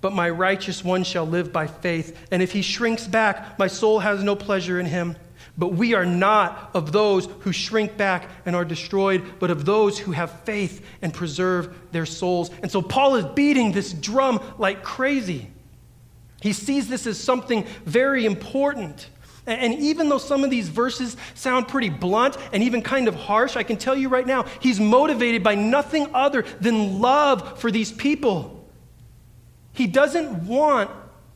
But 0.00 0.12
my 0.12 0.30
righteous 0.30 0.84
one 0.84 1.02
shall 1.02 1.26
live 1.26 1.52
by 1.52 1.66
faith, 1.66 2.16
and 2.30 2.40
if 2.40 2.52
he 2.52 2.62
shrinks 2.62 3.04
back, 3.04 3.58
my 3.58 3.66
soul 3.66 3.98
has 3.98 4.22
no 4.22 4.36
pleasure 4.36 4.78
in 4.78 4.86
him. 4.86 5.16
But 5.58 5.74
we 5.74 5.94
are 5.94 6.06
not 6.06 6.70
of 6.72 6.92
those 6.92 7.26
who 7.40 7.52
shrink 7.52 7.96
back 7.96 8.28
and 8.46 8.56
are 8.56 8.64
destroyed, 8.64 9.22
but 9.38 9.50
of 9.50 9.64
those 9.64 9.98
who 9.98 10.12
have 10.12 10.40
faith 10.40 10.84
and 11.02 11.12
preserve 11.12 11.76
their 11.92 12.06
souls. 12.06 12.50
And 12.62 12.70
so 12.70 12.80
Paul 12.80 13.16
is 13.16 13.26
beating 13.26 13.72
this 13.72 13.92
drum 13.92 14.40
like 14.58 14.82
crazy. 14.82 15.50
He 16.40 16.52
sees 16.52 16.88
this 16.88 17.06
as 17.06 17.20
something 17.20 17.64
very 17.84 18.24
important. 18.24 19.08
And 19.46 19.74
even 19.74 20.08
though 20.08 20.18
some 20.18 20.44
of 20.44 20.50
these 20.50 20.68
verses 20.68 21.16
sound 21.34 21.68
pretty 21.68 21.88
blunt 21.88 22.36
and 22.52 22.62
even 22.62 22.80
kind 22.80 23.06
of 23.06 23.14
harsh, 23.14 23.56
I 23.56 23.62
can 23.62 23.76
tell 23.76 23.96
you 23.96 24.08
right 24.08 24.26
now, 24.26 24.44
he's 24.60 24.80
motivated 24.80 25.42
by 25.42 25.54
nothing 25.54 26.08
other 26.14 26.42
than 26.60 27.00
love 27.00 27.58
for 27.58 27.70
these 27.70 27.92
people. 27.92 28.68
He 29.72 29.86
doesn't 29.86 30.46
want 30.46 30.90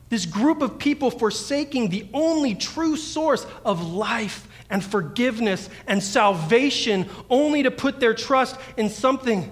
this 0.09 0.25
group 0.25 0.61
of 0.61 0.79
people 0.79 1.11
forsaking 1.11 1.89
the 1.89 2.07
only 2.13 2.55
true 2.55 2.95
source 2.95 3.45
of 3.65 3.85
life 3.91 4.47
and 4.69 4.83
forgiveness 4.83 5.69
and 5.87 6.01
salvation, 6.01 7.09
only 7.29 7.63
to 7.63 7.71
put 7.71 7.99
their 7.99 8.13
trust 8.13 8.57
in 8.77 8.89
something 8.89 9.51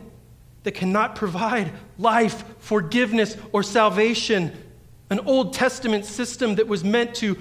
that 0.63 0.73
cannot 0.73 1.15
provide 1.15 1.71
life, 1.97 2.43
forgiveness, 2.59 3.37
or 3.51 3.63
salvation. 3.63 4.51
An 5.09 5.19
Old 5.21 5.53
Testament 5.53 6.05
system 6.05 6.55
that 6.55 6.67
was 6.67 6.83
meant 6.83 7.15
to 7.15 7.37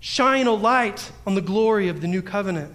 shine 0.00 0.46
a 0.46 0.52
light 0.52 1.10
on 1.26 1.34
the 1.34 1.40
glory 1.40 1.88
of 1.88 2.00
the 2.00 2.08
new 2.08 2.22
covenant. 2.22 2.74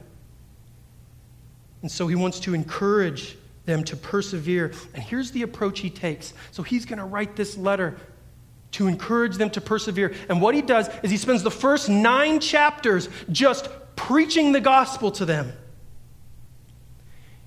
And 1.81 1.91
so 1.91 2.07
he 2.07 2.15
wants 2.15 2.39
to 2.41 2.53
encourage 2.53 3.37
them 3.65 3.83
to 3.83 3.97
persevere. 3.97 4.71
And 4.93 5.03
here's 5.03 5.31
the 5.31 5.41
approach 5.41 5.79
he 5.79 5.89
takes. 5.89 6.33
So 6.51 6.63
he's 6.63 6.85
going 6.85 6.99
to 6.99 7.05
write 7.05 7.35
this 7.35 7.57
letter 7.57 7.97
to 8.75 8.87
encourage 8.87 9.37
them 9.37 9.49
to 9.49 9.61
persevere. 9.61 10.13
And 10.27 10.41
what 10.41 10.53
he 10.53 10.61
does 10.61 10.89
is 11.01 11.09
he 11.09 11.15
spends 11.15 11.43
the 11.43 11.51
first 11.51 11.87
nine 11.87 12.41
chapters 12.41 13.07
just 13.31 13.69
preaching 13.95 14.51
the 14.51 14.59
gospel 14.59 15.11
to 15.11 15.23
them. 15.23 15.53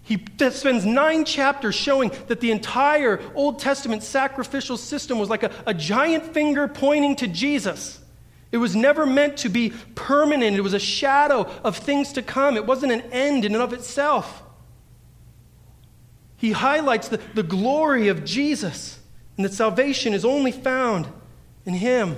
He 0.03 0.25
spends 0.49 0.87
nine 0.87 1.27
chapters 1.27 1.75
showing 1.75 2.13
that 2.29 2.41
the 2.41 2.51
entire 2.51 3.21
Old 3.35 3.59
Testament 3.59 4.03
sacrificial 4.03 4.79
system 4.79 5.19
was 5.19 5.29
like 5.29 5.43
a, 5.43 5.53
a, 5.67 5.75
giant 5.75 6.33
finger 6.33 6.67
pointing 6.67 7.15
to 7.17 7.27
Jesus. 7.27 8.01
It 8.51 8.57
was 8.57 8.75
never 8.75 9.05
meant 9.05 9.37
to 9.39 9.51
be 9.51 9.75
permanent, 9.95 10.57
it 10.57 10.63
was 10.63 10.73
a 10.73 10.79
shadow 10.79 11.43
of 11.63 11.77
things 11.77 12.15
to 12.15 12.23
come. 12.23 12.57
It 12.57 12.65
wasn't 12.65 12.93
an 12.93 13.03
end 13.13 13.45
in 13.45 13.53
and 13.53 13.63
of 13.63 13.75
itself. 13.75 14.43
He 16.39 16.53
highlights 16.53 17.09
the, 17.09 17.21
the 17.35 17.43
glory 17.43 18.09
of 18.09 18.25
Jesus 18.25 18.98
and 19.39 19.45
that 19.45 19.55
salvation 19.55 20.13
is 20.13 20.25
only 20.25 20.53
found 20.53 21.09
in 21.65 21.73
Him. 21.73 22.17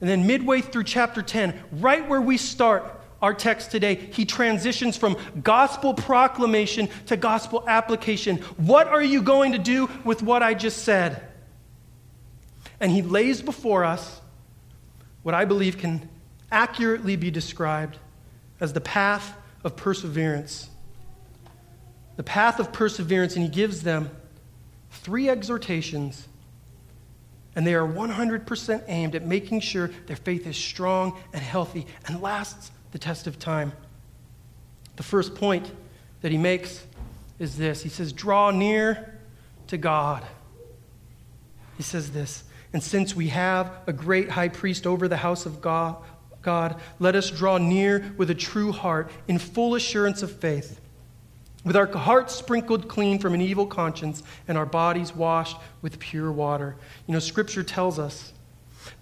And 0.00 0.08
then, 0.08 0.26
midway 0.26 0.60
through 0.60 0.84
chapter 0.84 1.22
10, 1.22 1.58
right 1.72 2.08
where 2.08 2.20
we 2.20 2.36
start, 2.36 2.98
our 3.22 3.34
text 3.34 3.70
today, 3.70 3.96
he 3.96 4.24
transitions 4.24 4.96
from 4.96 5.16
gospel 5.42 5.92
proclamation 5.94 6.88
to 7.06 7.16
gospel 7.16 7.64
application. 7.66 8.38
What 8.56 8.86
are 8.86 9.02
you 9.02 9.22
going 9.22 9.52
to 9.52 9.58
do 9.58 9.90
with 10.04 10.22
what 10.22 10.42
I 10.42 10.54
just 10.54 10.84
said? 10.84 11.22
And 12.78 12.90
he 12.90 13.02
lays 13.02 13.42
before 13.42 13.84
us 13.84 14.20
what 15.22 15.34
I 15.34 15.44
believe 15.44 15.76
can 15.76 16.08
accurately 16.50 17.16
be 17.16 17.30
described 17.30 17.98
as 18.58 18.72
the 18.72 18.80
path 18.80 19.34
of 19.64 19.76
perseverance. 19.76 20.68
The 22.16 22.22
path 22.22 22.58
of 22.58 22.72
perseverance, 22.72 23.36
and 23.36 23.44
he 23.44 23.50
gives 23.50 23.82
them 23.82 24.10
three 24.90 25.28
exhortations, 25.28 26.28
and 27.56 27.66
they 27.66 27.74
are 27.74 27.86
100% 27.86 28.84
aimed 28.86 29.14
at 29.14 29.24
making 29.24 29.60
sure 29.60 29.90
their 30.06 30.16
faith 30.16 30.46
is 30.46 30.56
strong 30.56 31.18
and 31.32 31.42
healthy 31.42 31.86
and 32.06 32.20
lasts 32.20 32.70
the 32.92 32.98
test 32.98 33.26
of 33.26 33.38
time. 33.38 33.72
The 34.96 35.02
first 35.02 35.34
point 35.34 35.70
that 36.20 36.30
he 36.30 36.38
makes 36.38 36.86
is 37.38 37.56
this 37.56 37.82
He 37.82 37.88
says, 37.88 38.12
Draw 38.12 38.50
near 38.50 39.18
to 39.68 39.78
God. 39.78 40.24
He 41.76 41.82
says 41.82 42.10
this, 42.10 42.44
and 42.72 42.82
since 42.82 43.16
we 43.16 43.28
have 43.28 43.72
a 43.86 43.92
great 43.92 44.30
high 44.30 44.48
priest 44.48 44.86
over 44.86 45.08
the 45.08 45.16
house 45.16 45.46
of 45.46 45.60
God, 45.60 45.96
God, 46.42 46.80
let 46.98 47.16
us 47.16 47.30
draw 47.30 47.58
near 47.58 48.14
with 48.16 48.30
a 48.30 48.34
true 48.34 48.72
heart 48.72 49.10
in 49.28 49.38
full 49.38 49.74
assurance 49.74 50.22
of 50.22 50.30
faith, 50.30 50.80
with 51.64 51.76
our 51.76 51.86
hearts 51.86 52.34
sprinkled 52.34 52.88
clean 52.88 53.18
from 53.18 53.34
an 53.34 53.40
evil 53.40 53.66
conscience 53.66 54.22
and 54.48 54.56
our 54.56 54.66
bodies 54.66 55.14
washed 55.14 55.56
with 55.82 55.98
pure 55.98 56.32
water. 56.32 56.76
You 57.06 57.12
know, 57.12 57.18
Scripture 57.18 57.62
tells 57.62 57.98
us 57.98 58.32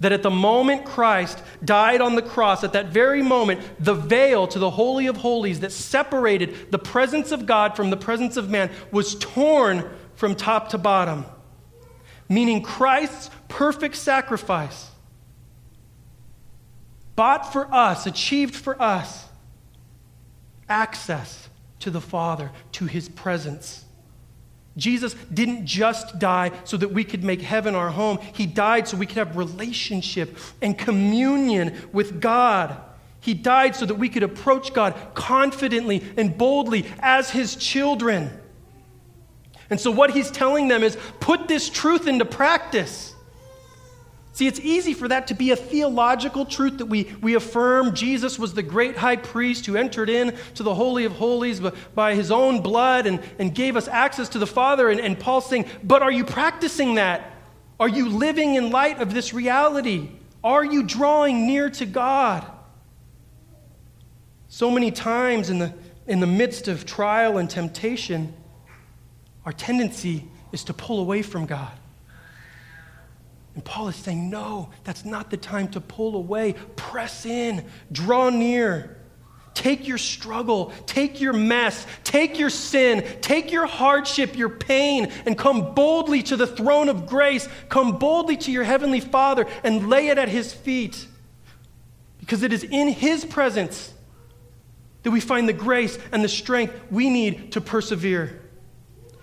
that 0.01 0.11
at 0.11 0.25
the 0.25 0.31
moment 0.31 0.85
Christ 0.85 1.43
died 1.65 2.01
on 2.01 2.17
the 2.17 2.23
cross, 2.23 2.65
at 2.65 2.73
that 2.73 2.87
very 2.87 3.23
moment, 3.23 3.61
the 3.79 3.95
veil 3.95 4.49
to 4.49 4.59
the 4.59 4.71
Holy 4.71 5.07
of 5.07 5.19
Holies 5.19 5.61
that 5.61 5.71
separated 5.71 6.73
the 6.73 6.79
presence 6.79 7.31
of 7.31 7.47
God 7.47 7.77
from 7.77 7.91
the 7.91 7.97
presence 7.97 8.37
of 8.37 8.51
man 8.51 8.71
was 8.91 9.15
torn 9.17 9.89
from 10.15 10.35
top 10.35 10.71
to 10.71 10.79
bottom. 10.79 11.25
Meaning 12.29 12.63
Christ's 12.63 13.31
perfect 13.47 13.95
sacrifice, 13.95 14.91
bought 17.15 17.53
for 17.53 17.73
us, 17.73 18.07
achieved 18.07 18.55
for 18.55 18.81
us, 18.83 19.27
access 20.69 21.49
to 21.81 21.91
the 21.91 22.01
Father, 22.01 22.51
to 22.73 22.87
his 22.87 23.09
presence. 23.09 23.85
Jesus 24.77 25.15
didn't 25.35 25.67
just 25.67 26.19
die 26.19 26.53
so 26.65 26.77
that 26.77 26.93
we 26.93 27.03
could 27.03 27.25
make 27.25 27.43
heaven 27.43 27.75
our 27.75 27.91
home. 27.91 28.19
He 28.33 28.47
died 28.47 28.87
so 28.87 28.97
we 28.97 29.07
could 29.07 29.17
have 29.17 29.37
relationship 29.37 30.37
and 30.63 30.79
communion 30.79 31.77
with 31.93 32.21
God. 32.21 32.81
He 33.21 33.35
died 33.35 33.75
so 33.75 33.85
that 33.87 33.97
we 33.97 34.09
could 34.09 34.23
approach 34.23 34.73
God 34.73 34.95
confidently 35.15 36.05
and 36.17 36.39
boldly 36.39 36.87
as 37.01 37.31
his 37.31 37.57
children. 37.57 38.31
And 39.69 39.79
so, 39.81 39.91
what 39.91 40.13
he's 40.13 40.31
telling 40.31 40.69
them 40.69 40.83
is 40.83 40.97
put 41.21 41.49
this 41.49 41.69
truth 41.69 42.07
into 42.07 42.25
practice. 42.25 43.15
See, 44.39 44.47
it's 44.47 44.61
easy 44.61 44.95
for 44.95 45.09
that 45.09 45.27
to 45.27 45.35
be 45.35 45.51
a 45.51 45.57
theological 45.57 46.45
truth 46.45 46.79
that 46.79 46.87
we, 46.87 47.13
we 47.21 47.35
affirm 47.35 47.93
Jesus 47.93 48.39
was 48.39 48.55
the 48.55 48.63
great 48.63 48.97
high 48.97 49.17
priest 49.17 49.67
who 49.67 49.75
entered 49.75 50.09
in 50.09 50.33
to 50.55 50.63
the 50.63 50.77
Holy 50.77 51.05
of 51.05 51.11
Holies 51.11 51.61
by 51.97 52.15
his 52.15 52.31
own 52.31 52.63
blood 52.63 53.09
and, 53.09 53.21
and 53.41 53.53
gave 53.53 53.75
us 53.75 53.89
access 53.89 54.29
to 54.29 54.39
the 54.39 54.47
Father. 54.47 54.91
And, 54.91 55.01
and 55.01 55.19
Paul's 55.19 55.51
saying, 55.51 55.67
but 55.83 56.03
are 56.03 56.13
you 56.13 56.25
practicing 56.25 56.95
that? 56.95 57.33
Are 57.81 57.89
you 57.89 58.09
living 58.11 58.55
in 58.55 58.71
light 58.71 59.01
of 59.01 59.13
this 59.13 59.35
reality? 59.35 60.09
Are 60.45 60.65
you 60.65 60.85
drawing 60.85 61.49
near 61.49 61.69
to 61.71 61.85
God? 61.85 62.47
So 64.47 64.71
many 64.71 64.93
times 64.93 65.51
in 65.51 65.59
the, 65.59 65.75
in 66.07 66.21
the 66.21 66.29
midst 66.29 66.69
of 66.69 66.87
trial 66.87 67.39
and 67.39 67.51
temptation, 67.51 68.33
our 69.45 69.53
tendency 69.53 70.29
is 70.53 70.63
to 70.63 70.75
pull 70.75 71.01
away 71.01 71.23
from 71.23 71.45
God. 71.45 71.73
And 73.59 73.65
Paul 73.65 73.89
is 73.89 73.97
saying, 73.97 74.31
no, 74.31 74.71
that's 74.85 75.05
not 75.05 75.33
the 75.33 75.37
time 75.37 75.67
to 75.71 75.81
pull 75.81 76.15
away. 76.15 76.55
Press 76.77 77.27
in, 77.27 77.65
draw 77.91 78.31
near. 78.31 78.99
Take 79.53 79.89
your 79.89 79.99
struggle, 79.99 80.73
take 80.87 81.21
your 81.21 81.33
mess, 81.33 81.85
take 82.05 82.39
your 82.39 82.51
sin, 82.51 83.05
take 83.21 83.51
your 83.51 83.67
hardship, 83.67 84.39
your 84.39 84.49
pain, 84.49 85.11
and 85.27 85.37
come 85.37 85.75
boldly 85.75 86.23
to 86.23 86.37
the 86.37 86.47
throne 86.47 86.89
of 86.89 87.09
grace. 87.09 87.49
Come 87.69 87.99
boldly 87.99 88.37
to 88.37 88.53
your 88.53 88.63
heavenly 88.63 89.01
Father 89.01 89.45
and 89.65 89.89
lay 89.89 90.07
it 90.07 90.19
at 90.19 90.29
his 90.29 90.53
feet. 90.53 91.09
Because 92.21 92.45
it 92.45 92.53
is 92.53 92.63
in 92.63 92.87
his 92.87 93.25
presence 93.25 93.93
that 95.03 95.11
we 95.11 95.19
find 95.19 95.49
the 95.49 95.53
grace 95.53 95.99
and 96.13 96.23
the 96.23 96.29
strength 96.29 96.73
we 96.93 97.11
need 97.11 97.51
to 97.51 97.61
persevere. 97.61 98.38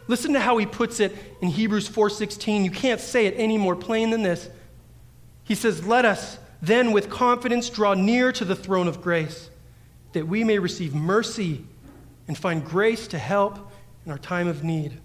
Listen 0.07 0.33
to 0.33 0.39
how 0.39 0.57
he 0.57 0.65
puts 0.65 0.99
it 0.99 1.15
in 1.41 1.49
Hebrews 1.49 1.87
4:16. 1.87 2.63
You 2.63 2.71
can't 2.71 3.01
say 3.01 3.25
it 3.25 3.33
any 3.37 3.57
more 3.57 3.75
plain 3.75 4.11
than 4.11 4.23
this. 4.23 4.49
He 5.43 5.55
says, 5.55 5.85
"Let 5.85 6.05
us 6.05 6.37
then 6.61 6.91
with 6.91 7.09
confidence 7.09 7.69
draw 7.69 7.93
near 7.93 8.31
to 8.31 8.45
the 8.45 8.55
throne 8.55 8.87
of 8.87 9.01
grace, 9.01 9.49
that 10.13 10.27
we 10.27 10.43
may 10.43 10.59
receive 10.59 10.93
mercy 10.93 11.65
and 12.27 12.37
find 12.37 12.63
grace 12.63 13.07
to 13.07 13.17
help 13.17 13.71
in 14.05 14.11
our 14.11 14.17
time 14.17 14.47
of 14.47 14.63
need." 14.63 14.99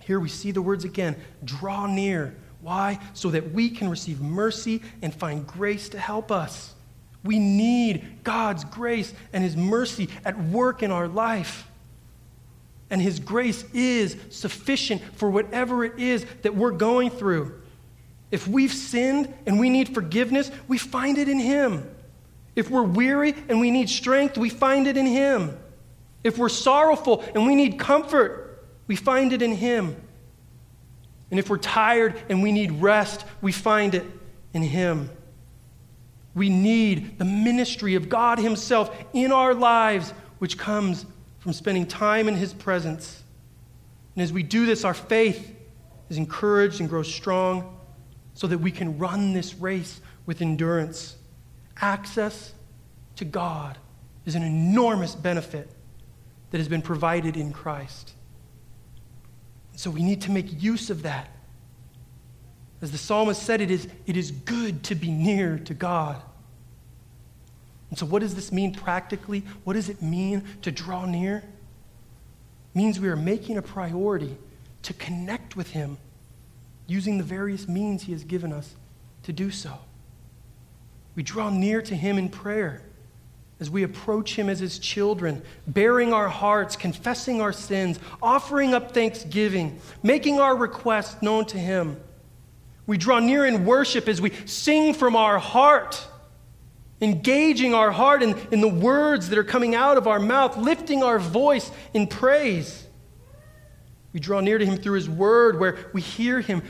Here 0.00 0.20
we 0.20 0.28
see 0.28 0.50
the 0.50 0.62
words 0.62 0.84
again, 0.84 1.16
draw 1.44 1.86
near. 1.86 2.34
Why? 2.60 2.98
So 3.14 3.30
that 3.30 3.52
we 3.52 3.70
can 3.70 3.88
receive 3.88 4.20
mercy 4.20 4.82
and 5.02 5.14
find 5.14 5.46
grace 5.46 5.88
to 5.90 5.98
help 5.98 6.30
us. 6.30 6.74
We 7.22 7.38
need 7.38 8.24
God's 8.24 8.64
grace 8.64 9.12
and 9.32 9.44
his 9.44 9.56
mercy 9.56 10.08
at 10.24 10.42
work 10.42 10.82
in 10.82 10.90
our 10.90 11.08
life 11.08 11.66
and 12.90 13.00
His 13.00 13.20
grace 13.20 13.64
is 13.72 14.16
sufficient 14.30 15.00
for 15.14 15.30
whatever 15.30 15.84
it 15.84 15.98
is 15.98 16.26
that 16.42 16.54
we're 16.54 16.72
going 16.72 17.10
through. 17.10 17.60
If 18.30 18.46
we've 18.46 18.72
sinned 18.72 19.32
and 19.46 19.58
we 19.58 19.70
need 19.70 19.94
forgiveness, 19.94 20.50
we 20.68 20.78
find 20.78 21.18
it 21.18 21.28
in 21.28 21.38
Him. 21.38 21.88
If 22.56 22.70
we're 22.70 22.82
weary 22.82 23.34
and 23.48 23.60
we 23.60 23.70
need 23.70 23.88
strength, 23.88 24.36
we 24.36 24.50
find 24.50 24.86
it 24.86 24.96
in 24.96 25.06
Him. 25.06 25.56
If 26.22 26.36
we're 26.36 26.48
sorrowful 26.48 27.24
and 27.34 27.46
we 27.46 27.54
need 27.54 27.78
comfort, 27.78 28.66
we 28.86 28.96
find 28.96 29.32
it 29.32 29.40
in 29.40 29.52
Him. 29.52 29.96
And 31.30 31.38
if 31.38 31.48
we're 31.48 31.58
tired 31.58 32.20
and 32.28 32.42
we 32.42 32.52
need 32.52 32.72
rest, 32.82 33.24
we 33.40 33.52
find 33.52 33.94
it 33.94 34.04
in 34.52 34.62
Him. 34.62 35.10
We 36.34 36.48
need 36.48 37.18
the 37.18 37.24
ministry 37.24 37.94
of 37.94 38.08
God 38.08 38.38
Himself 38.38 38.96
in 39.12 39.32
our 39.32 39.54
lives, 39.54 40.12
which 40.38 40.58
comes 40.58 41.06
from 41.40 41.52
spending 41.52 41.86
time 41.86 42.28
in 42.28 42.34
His 42.36 42.54
presence. 42.54 43.22
And 44.14 44.22
as 44.22 44.32
we 44.32 44.42
do 44.42 44.66
this, 44.66 44.84
our 44.84 44.94
faith 44.94 45.54
is 46.08 46.16
encouraged 46.16 46.80
and 46.80 46.88
grows 46.88 47.12
strong 47.12 47.78
so 48.34 48.46
that 48.46 48.58
we 48.58 48.70
can 48.70 48.98
run 48.98 49.32
this 49.32 49.54
race 49.54 50.00
with 50.26 50.40
endurance. 50.40 51.16
Access 51.80 52.52
to 53.16 53.24
God 53.24 53.78
is 54.26 54.34
an 54.34 54.42
enormous 54.42 55.14
benefit 55.14 55.68
that 56.50 56.58
has 56.58 56.68
been 56.68 56.82
provided 56.82 57.36
in 57.36 57.52
Christ. 57.52 58.12
So 59.76 59.90
we 59.90 60.02
need 60.02 60.20
to 60.22 60.30
make 60.30 60.62
use 60.62 60.90
of 60.90 61.02
that. 61.02 61.30
As 62.82 62.92
the 62.92 62.98
psalmist 62.98 63.42
said, 63.42 63.60
it 63.60 63.70
is, 63.70 63.88
it 64.06 64.16
is 64.16 64.30
good 64.30 64.82
to 64.84 64.94
be 64.94 65.10
near 65.10 65.58
to 65.58 65.74
God. 65.74 66.20
And 67.90 67.98
so, 67.98 68.06
what 68.06 68.20
does 68.20 68.34
this 68.34 68.52
mean 68.52 68.72
practically? 68.72 69.44
What 69.64 69.74
does 69.74 69.88
it 69.88 70.00
mean 70.00 70.44
to 70.62 70.70
draw 70.70 71.04
near? 71.04 71.38
It 71.38 72.78
means 72.78 73.00
we 73.00 73.08
are 73.08 73.16
making 73.16 73.58
a 73.58 73.62
priority 73.62 74.36
to 74.82 74.94
connect 74.94 75.56
with 75.56 75.70
Him 75.70 75.98
using 76.86 77.18
the 77.18 77.24
various 77.24 77.68
means 77.68 78.04
He 78.04 78.12
has 78.12 78.24
given 78.24 78.52
us 78.52 78.76
to 79.24 79.32
do 79.32 79.50
so. 79.50 79.78
We 81.16 81.24
draw 81.24 81.50
near 81.50 81.82
to 81.82 81.94
Him 81.96 82.16
in 82.16 82.28
prayer 82.28 82.82
as 83.58 83.68
we 83.68 83.82
approach 83.82 84.36
Him 84.36 84.48
as 84.48 84.60
His 84.60 84.78
children, 84.78 85.42
baring 85.66 86.12
our 86.12 86.28
hearts, 86.28 86.76
confessing 86.76 87.40
our 87.42 87.52
sins, 87.52 87.98
offering 88.22 88.72
up 88.72 88.94
thanksgiving, 88.94 89.80
making 90.02 90.40
our 90.40 90.56
requests 90.56 91.20
known 91.22 91.44
to 91.46 91.58
Him. 91.58 92.00
We 92.86 92.96
draw 92.96 93.18
near 93.18 93.44
in 93.44 93.64
worship 93.66 94.08
as 94.08 94.20
we 94.20 94.30
sing 94.46 94.94
from 94.94 95.14
our 95.14 95.38
heart, 95.38 96.06
engaging 97.00 97.74
our 97.74 97.90
heart 97.90 98.22
in, 98.22 98.36
in 98.50 98.60
the 98.60 98.68
words 98.68 99.28
that 99.30 99.38
are 99.38 99.44
coming 99.44 99.74
out 99.74 99.96
of 99.96 100.06
our 100.06 100.20
mouth, 100.20 100.56
lifting 100.56 101.02
our 101.02 101.18
voice 101.18 101.70
in 101.94 102.06
praise. 102.06 102.86
We 104.12 104.20
draw 104.20 104.40
near 104.40 104.58
to 104.58 104.66
Him 104.66 104.76
through 104.76 104.94
His 104.94 105.08
Word, 105.08 105.58
where 105.58 105.78
we 105.92 106.00
hear 106.00 106.40
Him 106.40 106.62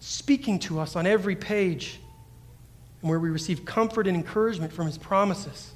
speaking 0.00 0.58
to 0.60 0.80
us 0.80 0.96
on 0.96 1.06
every 1.06 1.36
page, 1.36 2.00
and 3.00 3.10
where 3.10 3.20
we 3.20 3.30
receive 3.30 3.64
comfort 3.64 4.06
and 4.06 4.16
encouragement 4.16 4.72
from 4.72 4.86
His 4.86 4.98
promises. 4.98 5.72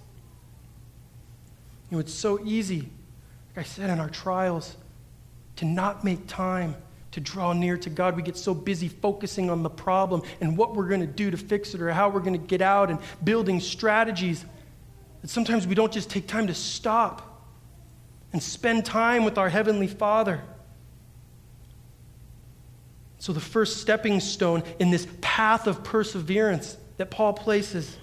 You 1.90 1.96
know, 1.96 2.00
it's 2.00 2.14
so 2.14 2.40
easy, 2.44 2.90
like 3.56 3.64
I 3.66 3.68
said, 3.68 3.90
in 3.90 4.00
our 4.00 4.10
trials, 4.10 4.76
to 5.56 5.64
not 5.64 6.04
make 6.04 6.26
time 6.26 6.74
to 7.14 7.20
draw 7.20 7.52
near 7.52 7.78
to 7.78 7.88
God. 7.88 8.16
We 8.16 8.22
get 8.22 8.36
so 8.36 8.52
busy 8.52 8.88
focusing 8.88 9.48
on 9.48 9.62
the 9.62 9.70
problem 9.70 10.22
and 10.40 10.56
what 10.58 10.74
we're 10.74 10.88
going 10.88 11.00
to 11.00 11.06
do 11.06 11.30
to 11.30 11.36
fix 11.36 11.72
it 11.72 11.80
or 11.80 11.92
how 11.92 12.08
we're 12.08 12.20
going 12.20 12.32
to 12.40 12.46
get 12.46 12.60
out 12.60 12.90
and 12.90 12.98
building 13.22 13.60
strategies 13.60 14.44
that 15.22 15.30
sometimes 15.30 15.64
we 15.64 15.76
don't 15.76 15.92
just 15.92 16.10
take 16.10 16.26
time 16.26 16.48
to 16.48 16.54
stop 16.54 17.40
and 18.32 18.42
spend 18.42 18.84
time 18.84 19.24
with 19.24 19.38
our 19.38 19.48
Heavenly 19.48 19.86
Father. 19.86 20.42
So, 23.20 23.32
the 23.32 23.40
first 23.40 23.76
stepping 23.76 24.18
stone 24.18 24.64
in 24.80 24.90
this 24.90 25.06
path 25.20 25.68
of 25.68 25.84
perseverance 25.84 26.76
that 26.96 27.12
Paul 27.12 27.32
places 27.32 27.96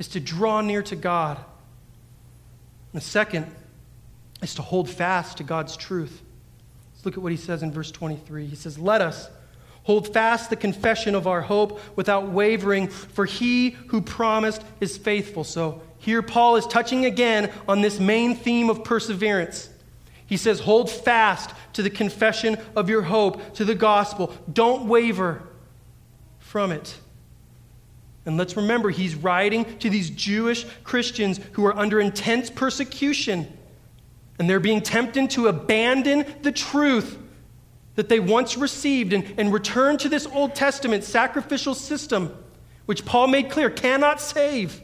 is 0.00 0.08
to 0.08 0.20
draw 0.20 0.62
near 0.62 0.82
to 0.82 0.96
God. 0.96 1.36
And 1.36 3.00
the 3.00 3.04
second 3.04 3.46
is 4.42 4.56
to 4.56 4.62
hold 4.62 4.90
fast 4.90 5.36
to 5.36 5.44
God's 5.44 5.76
truth. 5.76 6.22
Let's 6.98 7.06
look 7.06 7.16
at 7.16 7.22
what 7.22 7.30
he 7.30 7.38
says 7.38 7.62
in 7.62 7.70
verse 7.70 7.92
23. 7.92 8.46
He 8.46 8.56
says, 8.56 8.76
Let 8.76 9.00
us 9.00 9.30
hold 9.84 10.12
fast 10.12 10.50
the 10.50 10.56
confession 10.56 11.14
of 11.14 11.28
our 11.28 11.42
hope 11.42 11.80
without 11.94 12.28
wavering, 12.28 12.88
for 12.88 13.24
he 13.24 13.70
who 13.70 14.00
promised 14.00 14.64
is 14.80 14.98
faithful. 14.98 15.44
So 15.44 15.80
here 15.98 16.22
Paul 16.22 16.56
is 16.56 16.66
touching 16.66 17.04
again 17.04 17.52
on 17.68 17.82
this 17.82 18.00
main 18.00 18.34
theme 18.34 18.68
of 18.68 18.82
perseverance. 18.82 19.70
He 20.26 20.36
says, 20.36 20.58
Hold 20.58 20.90
fast 20.90 21.50
to 21.74 21.84
the 21.84 21.90
confession 21.90 22.58
of 22.74 22.90
your 22.90 23.02
hope, 23.02 23.54
to 23.54 23.64
the 23.64 23.76
gospel. 23.76 24.34
Don't 24.52 24.88
waver 24.88 25.44
from 26.40 26.72
it. 26.72 26.96
And 28.26 28.36
let's 28.36 28.56
remember, 28.56 28.90
he's 28.90 29.14
writing 29.14 29.78
to 29.78 29.88
these 29.88 30.10
Jewish 30.10 30.66
Christians 30.82 31.38
who 31.52 31.64
are 31.64 31.78
under 31.78 32.00
intense 32.00 32.50
persecution. 32.50 33.56
And 34.38 34.48
they're 34.48 34.60
being 34.60 34.82
tempted 34.82 35.30
to 35.30 35.48
abandon 35.48 36.24
the 36.42 36.52
truth 36.52 37.18
that 37.96 38.08
they 38.08 38.20
once 38.20 38.56
received 38.56 39.12
and, 39.12 39.34
and 39.36 39.52
return 39.52 39.98
to 39.98 40.08
this 40.08 40.26
Old 40.26 40.54
Testament 40.54 41.02
sacrificial 41.02 41.74
system, 41.74 42.32
which 42.86 43.04
Paul 43.04 43.26
made 43.26 43.50
clear 43.50 43.70
cannot 43.70 44.20
save. 44.20 44.80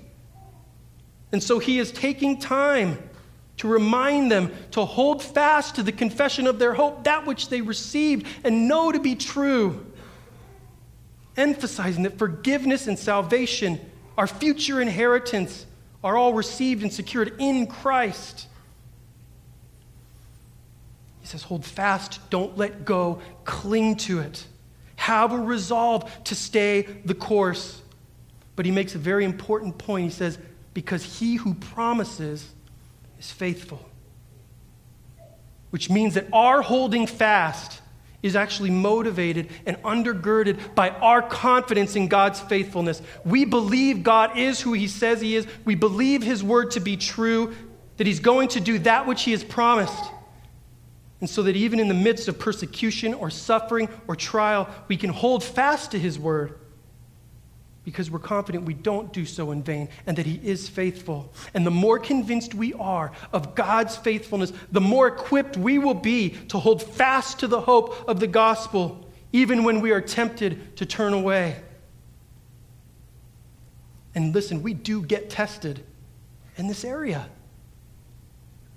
And 1.31 1.43
so 1.43 1.61
he 1.61 1.79
is 1.79 1.93
taking 1.93 2.39
time 2.41 2.99
to 3.59 3.69
remind 3.69 4.33
them 4.33 4.53
to 4.73 4.85
hold 4.85 5.23
fast 5.23 5.77
to 5.77 5.83
the 5.83 5.93
confession 5.93 6.47
of 6.47 6.59
their 6.59 6.75
hope, 6.75 7.05
that 7.05 7.25
which 7.25 7.49
they 7.49 7.61
received 7.61 8.27
and 8.43 8.67
know 8.67 8.91
to 8.91 8.99
be 8.99 9.15
true. 9.15 9.87
Emphasizing 11.37 12.03
that 12.03 12.19
forgiveness 12.19 12.87
and 12.87 12.99
salvation, 12.99 13.79
our 14.19 14.27
future 14.27 14.81
inheritance, 14.81 15.67
are 16.03 16.17
all 16.17 16.35
received 16.35 16.83
and 16.83 16.93
secured 16.93 17.35
in 17.39 17.67
Christ. 17.67 18.49
He 21.25 21.29
says, 21.29 21.43
hold 21.43 21.65
fast, 21.65 22.21
don't 22.29 22.59
let 22.59 22.85
go, 22.85 23.23
cling 23.47 23.97
to 23.97 24.19
it. 24.19 24.47
Have 24.97 25.33
a 25.33 25.39
resolve 25.39 26.13
to 26.25 26.35
stay 26.35 26.83
the 26.83 27.15
course. 27.15 27.81
But 28.57 28.67
he 28.67 28.73
makes 28.73 28.95
a 28.95 28.99
very 28.99 29.25
important 29.25 29.79
point. 29.79 30.05
He 30.05 30.11
says, 30.11 30.39
because 30.75 31.03
he 31.03 31.37
who 31.37 31.55
promises 31.55 32.47
is 33.19 33.31
faithful. 33.31 33.89
Which 35.71 35.89
means 35.89 36.13
that 36.13 36.27
our 36.31 36.61
holding 36.61 37.07
fast 37.07 37.81
is 38.23 38.37
actually 38.37 38.71
motivated 38.71 39.49
and 39.65 39.79
undergirded 39.79 40.75
by 40.75 40.91
our 40.91 41.23
confidence 41.23 41.97
in 41.97 42.09
God's 42.09 42.41
faithfulness. 42.41 43.01
We 43.25 43.47
believe 43.47 44.03
God 44.03 44.37
is 44.37 44.61
who 44.61 44.75
he 44.75 44.89
says 44.89 45.23
he 45.23 45.37
is. 45.37 45.47
We 45.65 45.75
believe 45.75 46.23
his 46.23 46.45
word 46.45 46.73
to 46.73 46.81
be 46.81 46.99
true, 46.99 47.55
that 47.97 48.07
he's 48.07 48.21
going 48.21 48.49
to 48.49 48.61
do 48.61 48.79
that 48.81 49.07
which 49.07 49.23
he 49.23 49.31
has 49.31 49.43
promised. 49.43 50.05
And 51.25 51.31
so 51.31 51.43
that 51.45 51.57
even 51.57 51.81
in 51.81 51.89
the 51.89 51.95
midst 51.95 52.29
of 52.29 52.39
persecution 52.39 53.15
or 53.15 53.31
suffering 53.31 53.89
or 54.07 54.15
trial, 54.15 54.69
we 54.89 54.99
can 54.99 55.09
hold 55.09 55.43
fast 55.43 55.93
to 55.93 55.99
His 55.99 56.19
word 56.19 56.59
because 57.83 58.11
we're 58.11 58.19
confident 58.19 58.67
we 58.67 58.75
don't 58.75 59.11
do 59.11 59.25
so 59.25 59.51
in 59.51 59.63
vain 59.63 59.89
and 60.07 60.19
that 60.19 60.27
He 60.27 60.39
is 60.47 60.69
faithful. 60.69 61.33
And 61.55 61.65
the 61.65 61.71
more 61.71 61.99
convinced 61.99 62.53
we 62.53 62.75
are 62.75 63.11
of 63.33 63.55
God's 63.55 63.97
faithfulness, 63.97 64.53
the 64.71 64.83
more 64.83 65.07
equipped 65.07 65.57
we 65.57 65.79
will 65.79 65.95
be 65.95 66.29
to 66.49 66.59
hold 66.59 66.83
fast 66.83 67.39
to 67.39 67.47
the 67.47 67.63
hope 67.63 68.07
of 68.07 68.21
the 68.21 68.27
gospel, 68.27 69.09
even 69.33 69.65
when 69.65 69.81
we 69.81 69.93
are 69.93 70.03
tempted 70.03 70.77
to 70.77 70.85
turn 70.85 71.15
away. 71.15 71.57
And 74.15 74.35
listen, 74.35 74.63
we 74.63 74.75
do 74.75 75.01
get 75.01 75.31
tested 75.31 75.83
in 76.59 76.67
this 76.69 76.85
area. 76.85 77.31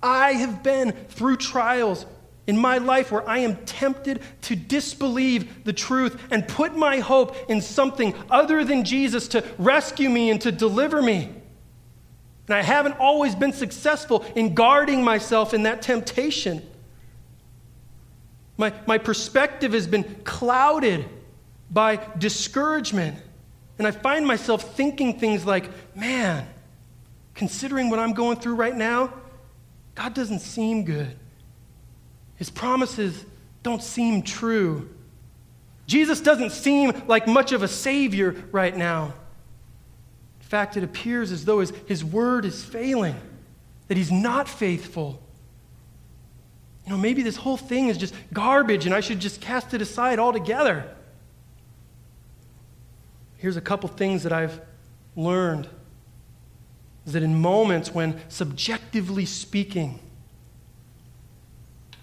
I 0.02 0.32
have 0.32 0.64
been 0.64 0.94
through 1.10 1.36
trials 1.38 2.06
in 2.48 2.58
my 2.58 2.78
life 2.78 3.12
where 3.12 3.28
I 3.30 3.40
am 3.40 3.58
tempted 3.66 4.22
to 4.44 4.56
disbelieve 4.56 5.66
the 5.66 5.74
truth 5.74 6.20
and 6.32 6.48
put 6.48 6.76
my 6.76 7.00
hope 7.00 7.36
in 7.50 7.62
something 7.62 8.14
other 8.32 8.64
than 8.64 8.86
Jesus 8.86 9.28
to 9.30 9.44
rescue 9.60 10.10
me 10.10 10.30
and 10.30 10.42
to 10.42 10.52
deliver 10.52 11.02
me. 11.02 11.30
And 12.48 12.56
I 12.56 12.62
haven't 12.62 12.98
always 13.00 13.36
been 13.36 13.52
successful 13.52 14.26
in 14.34 14.56
guarding 14.56 15.04
myself 15.04 15.54
in 15.54 15.64
that 15.64 15.82
temptation. 15.82 16.66
My, 18.56 18.74
my 18.88 18.98
perspective 18.98 19.74
has 19.74 19.86
been 19.86 20.04
clouded 20.24 21.06
by 21.70 22.00
discouragement. 22.18 23.18
And 23.78 23.86
I 23.86 23.92
find 23.92 24.26
myself 24.26 24.76
thinking 24.76 25.20
things 25.20 25.46
like, 25.46 25.70
man, 25.96 26.48
considering 27.36 27.90
what 27.90 28.00
I'm 28.00 28.14
going 28.14 28.38
through 28.38 28.56
right 28.56 28.76
now, 28.76 29.14
God 29.96 30.14
doesn't 30.14 30.40
seem 30.40 30.86
good. 30.86 31.16
His 32.38 32.50
promises 32.50 33.26
don't 33.64 33.84
seem 33.84 34.22
true. 34.22 34.90
Jesus 35.88 36.22
doesn't 36.22 36.52
seem 36.52 36.94
like 37.08 37.28
much 37.28 37.52
of 37.52 37.64
a 37.64 37.68
savior 37.68 38.36
right 38.52 38.76
now. 38.76 39.14
In 40.42 40.48
fact, 40.48 40.78
it 40.78 40.84
appears 40.84 41.32
as 41.32 41.46
though 41.46 41.60
his, 41.60 41.74
his 41.88 42.06
word 42.06 42.46
is 42.46 42.64
failing, 42.64 43.16
that 43.88 43.98
he's 43.98 44.12
not 44.12 44.48
faithful. 44.48 45.22
You 46.86 46.92
know, 46.92 46.98
maybe 46.98 47.22
this 47.22 47.36
whole 47.36 47.58
thing 47.58 47.90
is 47.90 47.98
just 47.98 48.14
garbage 48.32 48.86
and 48.86 48.96
I 48.96 49.02
should 49.02 49.20
just 49.20 49.42
cast 49.42 49.74
it 49.74 49.82
aside 49.82 50.20
altogether. 50.20 50.90
Here's 53.38 53.58
a 53.58 53.62
couple 53.62 53.90
things 53.90 54.24
that 54.24 54.32
I've 54.32 54.62
learned 55.16 55.68
is 57.06 57.14
that 57.14 57.24
in 57.24 57.40
moments 57.40 57.94
when, 57.94 58.20
subjectively 58.30 59.26
speaking, 59.26 60.00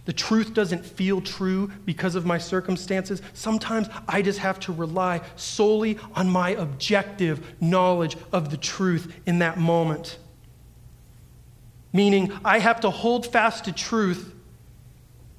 the 0.04 0.12
truth 0.12 0.52
doesn't 0.52 0.84
feel 0.84 1.20
true 1.20 1.70
because 1.84 2.14
of 2.14 2.26
my 2.26 2.38
circumstances. 2.38 3.22
Sometimes 3.32 3.88
I 4.06 4.20
just 4.22 4.38
have 4.40 4.60
to 4.60 4.72
rely 4.72 5.22
solely 5.36 5.98
on 6.14 6.28
my 6.28 6.50
objective 6.50 7.54
knowledge 7.60 8.16
of 8.32 8.50
the 8.50 8.56
truth 8.56 9.14
in 9.24 9.38
that 9.38 9.56
moment. 9.58 10.18
Meaning, 11.92 12.32
I 12.44 12.58
have 12.58 12.80
to 12.80 12.90
hold 12.90 13.26
fast 13.26 13.64
to 13.64 13.72
truth 13.72 14.34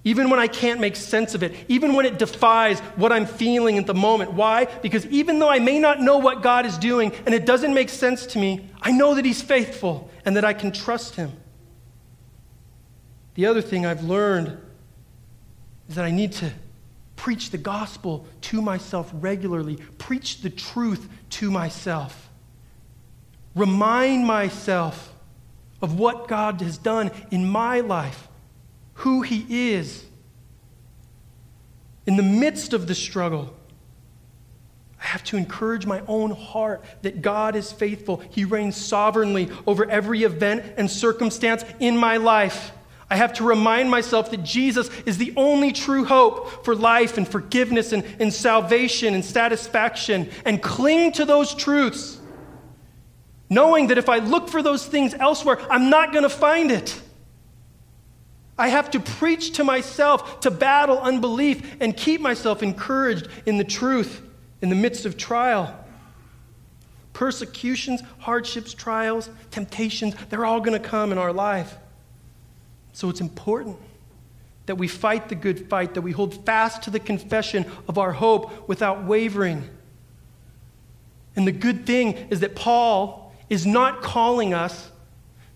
even 0.06 0.30
when 0.30 0.39
I 0.39 0.47
can't 0.47 0.80
make 0.80 0.95
sense 0.95 1.34
of 1.34 1.41
it, 1.41 1.54
even 1.67 1.93
when 1.93 2.06
it 2.06 2.19
defies 2.19 2.80
what 2.95 3.12
I'm 3.12 3.25
feeling 3.25 3.80
at 3.80 3.88
the 3.88 3.95
moment. 3.95 4.34
Why? 4.34 4.65
Because 4.65 5.06
even 5.08 5.39
though 5.39 5.49
I 5.49 5.58
may 5.58 5.80
not 5.80 5.99
know 5.99 6.19
what 6.19 6.43
God 6.43 6.65
is 6.67 6.78
doing 6.78 7.12
and 7.25 7.34
it 7.34 7.45
doesn't 7.45 7.73
make 7.73 7.89
sense 7.89 8.28
to 8.28 8.39
me, 8.39 8.69
I 8.84 8.91
know 8.91 9.15
that 9.15 9.25
He's 9.25 9.41
faithful 9.41 10.12
and 10.23 10.36
that 10.38 10.45
I 10.45 10.54
can 10.54 10.71
trust 10.71 11.15
Him. 11.15 11.34
The 13.36 13.45
other 13.45 13.62
thing 13.62 13.86
I've 13.86 14.04
learned 14.04 14.58
is 15.88 15.95
that 15.95 16.06
I 16.06 16.12
need 16.12 16.32
to 16.34 16.52
preach 17.15 17.52
the 17.52 17.58
gospel 17.58 18.26
to 18.41 18.62
myself 18.62 19.12
regularly, 19.13 19.78
preach 19.98 20.41
the 20.41 20.50
truth 20.50 21.08
to 21.32 21.52
myself, 21.52 22.30
remind 23.56 24.26
myself 24.26 25.13
of 25.82 26.00
what 26.00 26.28
God 26.28 26.62
has 26.62 26.78
done 26.78 27.12
in 27.32 27.48
my 27.48 27.82
life, 27.82 28.28
who 28.95 29.21
He 29.21 29.74
is. 29.74 30.06
In 32.06 32.17
the 32.17 32.24
midst 32.24 32.74
of 32.74 32.88
the 32.88 32.95
struggle, 32.95 33.54
I 35.02 35.08
have 35.08 35.24
to 35.26 35.38
encourage 35.38 35.86
my 35.86 36.02
own 36.08 36.32
heart 36.32 36.84
that 37.02 37.21
God 37.21 37.56
is 37.56 37.71
faithful. 37.71 38.21
He 38.30 38.45
reigns 38.45 38.76
sovereignly 38.76 39.50
over 39.67 39.89
every 39.89 40.24
event 40.24 40.63
and 40.78 40.89
circumstance 40.89 41.65
in 41.80 41.98
my 41.98 42.17
life. 42.17 42.71
I 43.10 43.18
have 43.18 43.34
to 43.34 43.44
remind 43.44 43.91
myself 43.91 44.32
that 44.32 44.44
Jesus 44.44 44.89
is 45.06 45.18
the 45.18 45.34
only 45.36 45.72
true 45.72 46.06
hope 46.06 46.65
for 46.65 46.76
life 46.76 47.18
and 47.18 47.28
forgiveness 47.28 47.91
and, 47.91 48.04
and 48.20 48.34
salvation 48.34 49.13
and 49.13 49.24
satisfaction, 49.24 50.30
and 50.44 50.62
cling 50.62 51.12
to 51.13 51.26
those 51.26 51.54
truths, 51.54 52.20
knowing 53.50 53.88
that 53.88 54.00
if 54.00 54.10
I 54.10 54.18
look 54.18 54.50
for 54.50 54.63
those 54.63 54.86
things 54.86 55.13
elsewhere, 55.13 55.60
I'm 55.70 55.89
not 55.91 56.13
going 56.13 56.24
to 56.24 56.30
find 56.30 56.72
it. 56.72 57.00
I 58.58 58.70
have 58.70 58.89
to 58.91 59.00
preach 59.00 59.58
to 59.58 59.63
myself 59.63 60.39
to 60.41 60.52
battle 60.52 60.98
unbelief 60.98 61.76
and 61.80 61.96
keep 61.96 62.22
myself 62.22 62.63
encouraged 62.63 63.28
in 63.46 63.58
the 63.58 63.63
truth 63.63 64.22
in 64.62 64.70
the 64.70 64.76
midst 64.76 65.06
of 65.06 65.18
trial. 65.18 65.78
Persecutions, 67.13 68.02
hardships, 68.18 68.74
trials, 68.74 69.30
temptations, 69.52 70.15
they're 70.30 70.46
all 70.46 70.60
going 70.60 70.82
to 70.82 70.88
come 70.88 71.12
in 71.12 71.18
our 71.18 71.34
life. 71.34 71.78
So 72.96 73.10
it's 73.10 73.20
important 73.20 73.76
that 74.68 74.78
we 74.78 74.88
fight 74.88 75.28
the 75.28 75.36
good 75.36 75.70
fight, 75.70 75.96
that 75.96 76.02
we 76.02 76.14
hold 76.14 76.46
fast 76.46 76.84
to 76.84 76.90
the 76.90 77.00
confession 77.00 77.66
of 77.90 77.98
our 77.98 78.14
hope 78.14 78.70
without 78.70 79.04
wavering. 79.04 79.70
And 81.36 81.46
the 81.46 81.52
good 81.52 81.86
thing 81.86 82.14
is 82.30 82.40
that 82.40 82.56
Paul 82.56 83.34
is 83.50 83.66
not 83.66 84.02
calling 84.02 84.54
us 84.54 84.92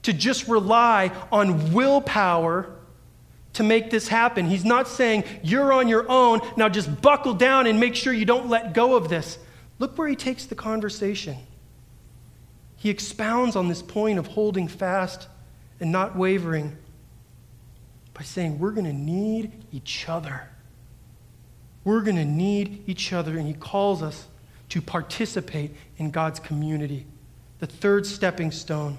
to 0.03 0.11
just 0.11 0.49
rely 0.49 1.13
on 1.31 1.73
willpower 1.73 2.75
to 3.53 3.63
make 3.63 3.89
this 3.89 4.09
happen. 4.09 4.45
He's 4.45 4.65
not 4.65 4.89
saying, 4.89 5.23
you're 5.41 5.71
on 5.71 5.87
your 5.87 6.11
own, 6.11 6.41
now 6.57 6.67
just 6.67 7.01
buckle 7.01 7.33
down 7.33 7.67
and 7.67 7.79
make 7.79 7.95
sure 7.95 8.11
you 8.11 8.25
don't 8.25 8.49
let 8.49 8.73
go 8.73 8.95
of 8.95 9.07
this. 9.07 9.37
Look 9.79 9.97
where 9.97 10.09
he 10.09 10.15
takes 10.17 10.45
the 10.45 10.55
conversation. 10.55 11.37
He 12.75 12.89
expounds 12.89 13.55
on 13.55 13.69
this 13.69 13.81
point 13.81 14.19
of 14.19 14.27
holding 14.27 14.67
fast 14.67 15.29
and 15.79 15.89
not 15.89 16.17
wavering 16.17 16.77
by 18.19 18.25
saying 18.25 18.59
we're 18.59 18.71
going 18.71 18.85
to 18.85 18.91
need 18.91 19.49
each 19.71 20.09
other. 20.09 20.45
We're 21.85 22.01
going 22.01 22.17
to 22.17 22.25
need 22.25 22.83
each 22.85 23.13
other, 23.13 23.37
and 23.37 23.47
he 23.47 23.53
calls 23.53 24.03
us 24.03 24.27
to 24.67 24.81
participate 24.81 25.73
in 25.95 26.11
God's 26.11 26.37
community. 26.37 27.05
The 27.59 27.67
third 27.67 28.05
stepping 28.05 28.51
stone, 28.51 28.97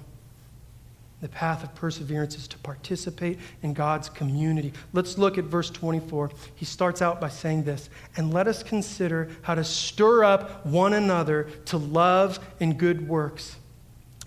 the 1.21 1.29
path 1.29 1.63
of 1.63 1.75
perseverance, 1.75 2.35
is 2.35 2.47
to 2.47 2.57
participate 2.57 3.37
in 3.61 3.75
God's 3.75 4.09
community. 4.09 4.73
Let's 4.91 5.19
look 5.19 5.37
at 5.37 5.43
verse 5.43 5.69
24. 5.69 6.31
He 6.55 6.65
starts 6.65 6.99
out 6.99 7.21
by 7.21 7.29
saying 7.29 7.63
this 7.63 7.91
And 8.17 8.33
let 8.33 8.47
us 8.47 8.63
consider 8.63 9.29
how 9.43 9.53
to 9.53 9.63
stir 9.63 10.23
up 10.23 10.65
one 10.65 10.93
another 10.93 11.43
to 11.65 11.77
love 11.77 12.39
and 12.59 12.75
good 12.75 13.07
works 13.07 13.57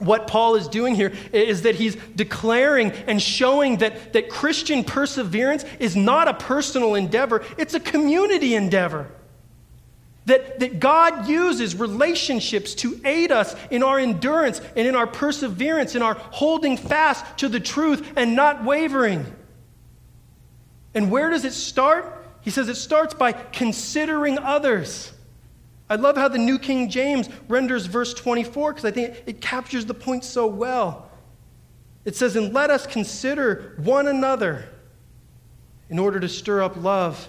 what 0.05 0.27
Paul 0.27 0.57
is 0.57 0.69
doing 0.69 0.95
here 0.95 1.13
is 1.33 1.63
that 1.63 1.75
he's 1.75 1.97
declaring 2.17 2.93
and 3.07 3.21
showing 3.21 3.79
that, 3.79 4.13
that 4.13 4.29
Christian 4.29 4.85
perseverance 4.85 5.65
is 5.79 5.97
not 5.97 6.29
a 6.29 6.35
personal 6.35 6.95
endeavor, 6.95 7.45
it's 7.59 7.75
a 7.75 7.81
community 7.81 8.55
endeavor. 8.55 9.11
That, 10.27 10.61
that 10.61 10.81
God 10.81 11.29
uses 11.29 11.77
relationships 11.77 12.75
to 12.77 12.99
aid 13.05 13.31
us 13.31 13.55
in 13.71 13.83
our 13.83 13.99
endurance 13.99 14.61
and 14.75 14.89
in 14.89 14.97
our 14.97 15.07
perseverance, 15.07 15.95
in 15.95 16.03
our 16.03 16.15
holding 16.15 16.79
fast 16.79 17.39
to 17.39 17.49
the 17.49 17.61
truth 17.61 18.13
and 18.17 18.35
not 18.35 18.65
wavering. 18.65 19.27
And 20.95 21.11
where 21.11 21.29
does 21.29 21.45
it 21.45 21.53
start? 21.53 22.27
He 22.41 22.51
says 22.51 22.69
it 22.69 22.77
starts 22.77 23.15
by 23.15 23.33
considering 23.33 24.39
others. 24.39 25.13
I 25.89 25.97
love 25.97 26.17
how 26.17 26.29
the 26.29 26.39
New 26.39 26.59
King 26.59 26.89
James 26.89 27.29
renders 27.49 27.87
verse 27.87 28.15
24 28.15 28.73
because 28.73 28.85
I 28.85 28.91
think 28.91 29.23
it 29.27 29.41
captures 29.41 29.85
the 29.85 29.95
point 29.95 30.25
so 30.25 30.47
well. 30.47 31.11
It 32.05 32.17
says, 32.17 32.37
And 32.37 32.53
let 32.55 32.71
us 32.71 32.87
consider 32.87 33.75
one 33.79 34.09
another 34.09 34.69
in 35.91 35.99
order 35.99 36.19
to 36.21 36.29
stir 36.29 36.63
up 36.63 36.77
love 36.77 37.29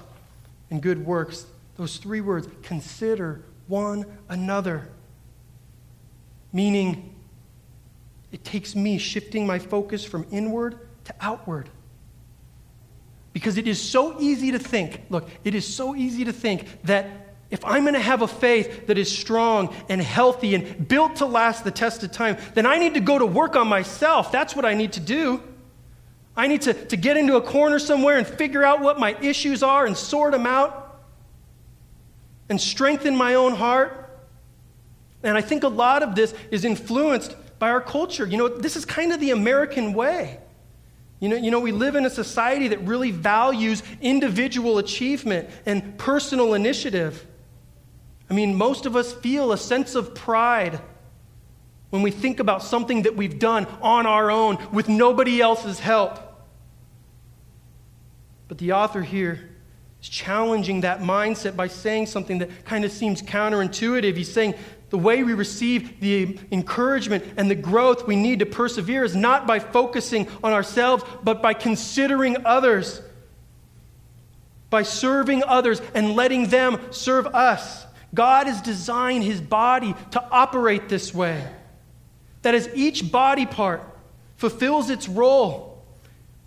and 0.70 0.82
good 0.82 1.06
works. 1.06 1.46
Those 1.76 1.98
three 1.98 2.22
words, 2.22 2.48
consider 2.64 3.44
one 3.68 4.06
another. 4.30 4.88
Meaning, 6.54 7.14
it 8.32 8.44
takes 8.46 8.76
me 8.76 8.98
shifting 8.98 9.46
my 9.46 9.60
focus 9.60 10.06
from 10.06 10.26
inward 10.32 10.80
to 11.06 11.16
outward. 11.20 11.70
Because 13.34 13.58
it 13.58 13.68
is 13.68 13.82
so 13.82 14.20
easy 14.22 14.52
to 14.52 14.60
think, 14.60 15.02
look, 15.10 15.30
it 15.44 15.54
is 15.56 15.68
so 15.68 15.94
easy 15.94 16.24
to 16.24 16.32
think 16.32 16.82
that 16.84 17.25
if 17.52 17.64
I'm 17.64 17.84
going 17.84 17.94
to 17.94 18.00
have 18.00 18.22
a 18.22 18.28
faith 18.28 18.88
that 18.88 18.98
is 18.98 19.16
strong 19.16 19.74
and 19.88 20.02
healthy 20.02 20.56
and 20.56 20.88
built 20.88 21.18
to 21.18 21.26
last 21.26 21.64
the 21.64 21.72
test 21.72 22.04
of 22.04 22.12
time, 22.12 22.38
then 22.54 22.66
I 22.66 22.78
need 22.78 22.96
to 22.96 23.00
go 23.00 23.20
to 23.20 23.26
work 23.26 23.56
on 23.56 23.68
myself. 23.68 24.32
That's 24.32 24.56
what 24.56 24.66
I 24.66 24.74
need 24.74 24.94
to 24.94 25.00
do. 25.00 25.42
I 26.36 26.48
need 26.48 26.64
to, 26.64 26.74
to 26.74 26.98
get 26.98 27.18
into 27.18 27.36
a 27.36 27.42
corner 27.42 27.80
somewhere 27.80 28.18
and 28.18 28.28
figure 28.28 28.64
out 28.64 28.82
what 28.82 29.00
my 29.00 29.16
issues 29.22 29.64
are 29.64 29.86
and 29.86 29.96
sort 29.96 30.34
them 30.34 30.46
out 30.46 31.00
and 32.50 32.60
strengthen 32.60 33.16
my 33.16 33.36
own 33.36 33.54
heart. 33.54 34.02
And 35.24 35.38
I 35.38 35.42
think 35.42 35.64
a 35.64 35.70
lot 35.70 36.04
of 36.04 36.16
this 36.16 36.34
is 36.52 36.66
influenced 36.66 37.36
by 37.58 37.70
our 37.70 37.82
culture. 37.82 38.26
You 38.26 38.38
know, 38.38 38.48
this 38.48 38.76
is 38.76 38.86
kind 38.86 39.14
of 39.14 39.20
the 39.20 39.32
American 39.32 39.94
way. 39.94 40.40
You 41.20 41.30
know, 41.30 41.36
you 41.38 41.52
know, 41.52 41.60
we 41.60 41.72
live 41.72 41.96
in 41.96 42.06
a 42.06 42.10
society 42.10 42.68
that 42.70 42.82
really 42.82 43.12
values 43.12 43.82
individual 44.02 44.78
achievement 44.78 45.50
and 45.66 45.98
personal 45.98 46.54
initiative. 46.54 47.26
I 48.30 48.34
mean, 48.34 48.56
most 48.56 48.86
of 48.86 48.96
us 48.96 49.14
feel 49.14 49.52
a 49.52 49.58
sense 49.58 49.96
of 49.96 50.16
pride 50.16 50.80
when 51.90 52.02
we 52.02 52.12
think 52.12 52.40
about 52.40 52.64
something 52.64 53.04
that 53.04 53.16
we've 53.16 53.40
done 53.40 53.68
on 53.82 54.06
our 54.06 54.32
own 54.32 54.58
with 54.72 54.90
nobody 54.90 55.42
else's 55.42 55.80
help. 55.80 56.20
But 58.48 58.58
the 58.58 58.74
author 58.74 59.02
here 59.02 59.50
is 60.02 60.10
challenging 60.10 60.82
that 60.82 61.02
mindset 61.02 61.56
by 61.56 61.68
saying 61.68 62.08
something 62.08 62.40
that 62.40 62.66
kind 62.66 62.84
of 62.84 62.92
seems 62.92 63.22
counterintuitive. 63.22 64.16
He's 64.16 64.32
saying 64.32 64.56
the 64.90 64.98
way 64.98 65.24
we 65.24 65.34
receive 65.34 66.00
the 66.00 66.40
encouragement 66.52 67.24
and 67.38 67.50
the 67.50 67.56
growth 67.56 68.08
we 68.08 68.16
need 68.16 68.40
to 68.40 68.46
persevere 68.46 69.04
is 69.04 69.16
not 69.16 69.48
by 69.48 69.60
focusing 69.60 70.28
on 70.44 70.54
ourselves, 70.54 71.04
but 71.24 71.42
by 71.42 71.54
considering 71.54 72.38
others, 72.46 73.02
by 74.70 74.84
serving 74.84 75.44
others 75.44 75.82
and 75.94 76.16
letting 76.16 76.48
them 76.50 76.80
serve 76.92 77.28
us. 77.28 77.86
God 78.14 78.48
has 78.48 78.62
designed 78.62 79.24
his 79.24 79.42
body 79.42 79.96
to 80.12 80.24
operate 80.32 80.90
this 80.90 81.14
way. 81.14 81.46
That 82.44 82.56
as 82.56 82.70
each 82.74 83.12
body 83.12 83.46
part 83.46 83.84
fulfills 84.38 84.90
its 84.90 85.10
role, 85.10 85.84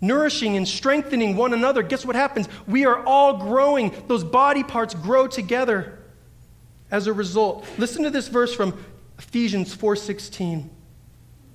nourishing 0.01 0.55
and 0.55 0.67
strengthening 0.67 1.35
one 1.35 1.53
another, 1.53 1.83
guess 1.83 2.05
what 2.05 2.15
happens? 2.15 2.47
We 2.67 2.85
are 2.85 3.05
all 3.05 3.37
growing. 3.37 3.93
Those 4.07 4.23
body 4.23 4.63
parts 4.63 4.93
grow 4.93 5.27
together 5.27 5.99
as 6.89 7.07
a 7.07 7.13
result. 7.13 7.65
Listen 7.77 8.03
to 8.03 8.09
this 8.09 8.27
verse 8.27 8.53
from 8.53 8.73
Ephesians 9.17 9.73
4:16. 9.73 10.69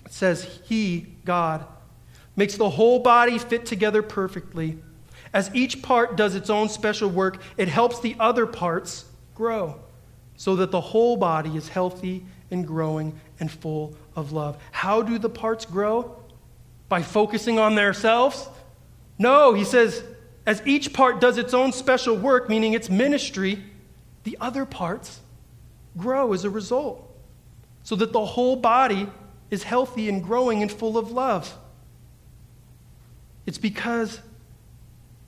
It 0.04 0.12
says, 0.12 0.60
"He, 0.64 1.16
God, 1.24 1.64
makes 2.36 2.56
the 2.56 2.70
whole 2.70 2.98
body 2.98 3.38
fit 3.38 3.64
together 3.64 4.02
perfectly. 4.02 4.78
As 5.32 5.50
each 5.54 5.82
part 5.82 6.16
does 6.16 6.34
its 6.34 6.50
own 6.50 6.68
special 6.68 7.08
work, 7.08 7.40
it 7.56 7.68
helps 7.68 7.98
the 7.98 8.14
other 8.20 8.46
parts 8.46 9.06
grow." 9.34 9.80
So 10.44 10.56
that 10.56 10.70
the 10.70 10.80
whole 10.80 11.16
body 11.16 11.56
is 11.56 11.70
healthy 11.70 12.22
and 12.50 12.66
growing 12.66 13.18
and 13.40 13.50
full 13.50 13.96
of 14.14 14.30
love. 14.30 14.58
How 14.72 15.00
do 15.00 15.18
the 15.18 15.30
parts 15.30 15.64
grow? 15.64 16.22
By 16.90 17.00
focusing 17.00 17.58
on 17.58 17.76
themselves? 17.76 18.46
No, 19.18 19.54
he 19.54 19.64
says, 19.64 20.04
as 20.44 20.60
each 20.66 20.92
part 20.92 21.18
does 21.18 21.38
its 21.38 21.54
own 21.54 21.72
special 21.72 22.14
work, 22.14 22.50
meaning 22.50 22.74
its 22.74 22.90
ministry, 22.90 23.64
the 24.24 24.36
other 24.38 24.66
parts 24.66 25.20
grow 25.96 26.34
as 26.34 26.44
a 26.44 26.50
result, 26.50 27.10
so 27.82 27.96
that 27.96 28.12
the 28.12 28.26
whole 28.26 28.56
body 28.56 29.08
is 29.50 29.62
healthy 29.62 30.10
and 30.10 30.22
growing 30.22 30.60
and 30.60 30.70
full 30.70 30.98
of 30.98 31.10
love. 31.10 31.56
It's 33.46 33.56
because 33.56 34.20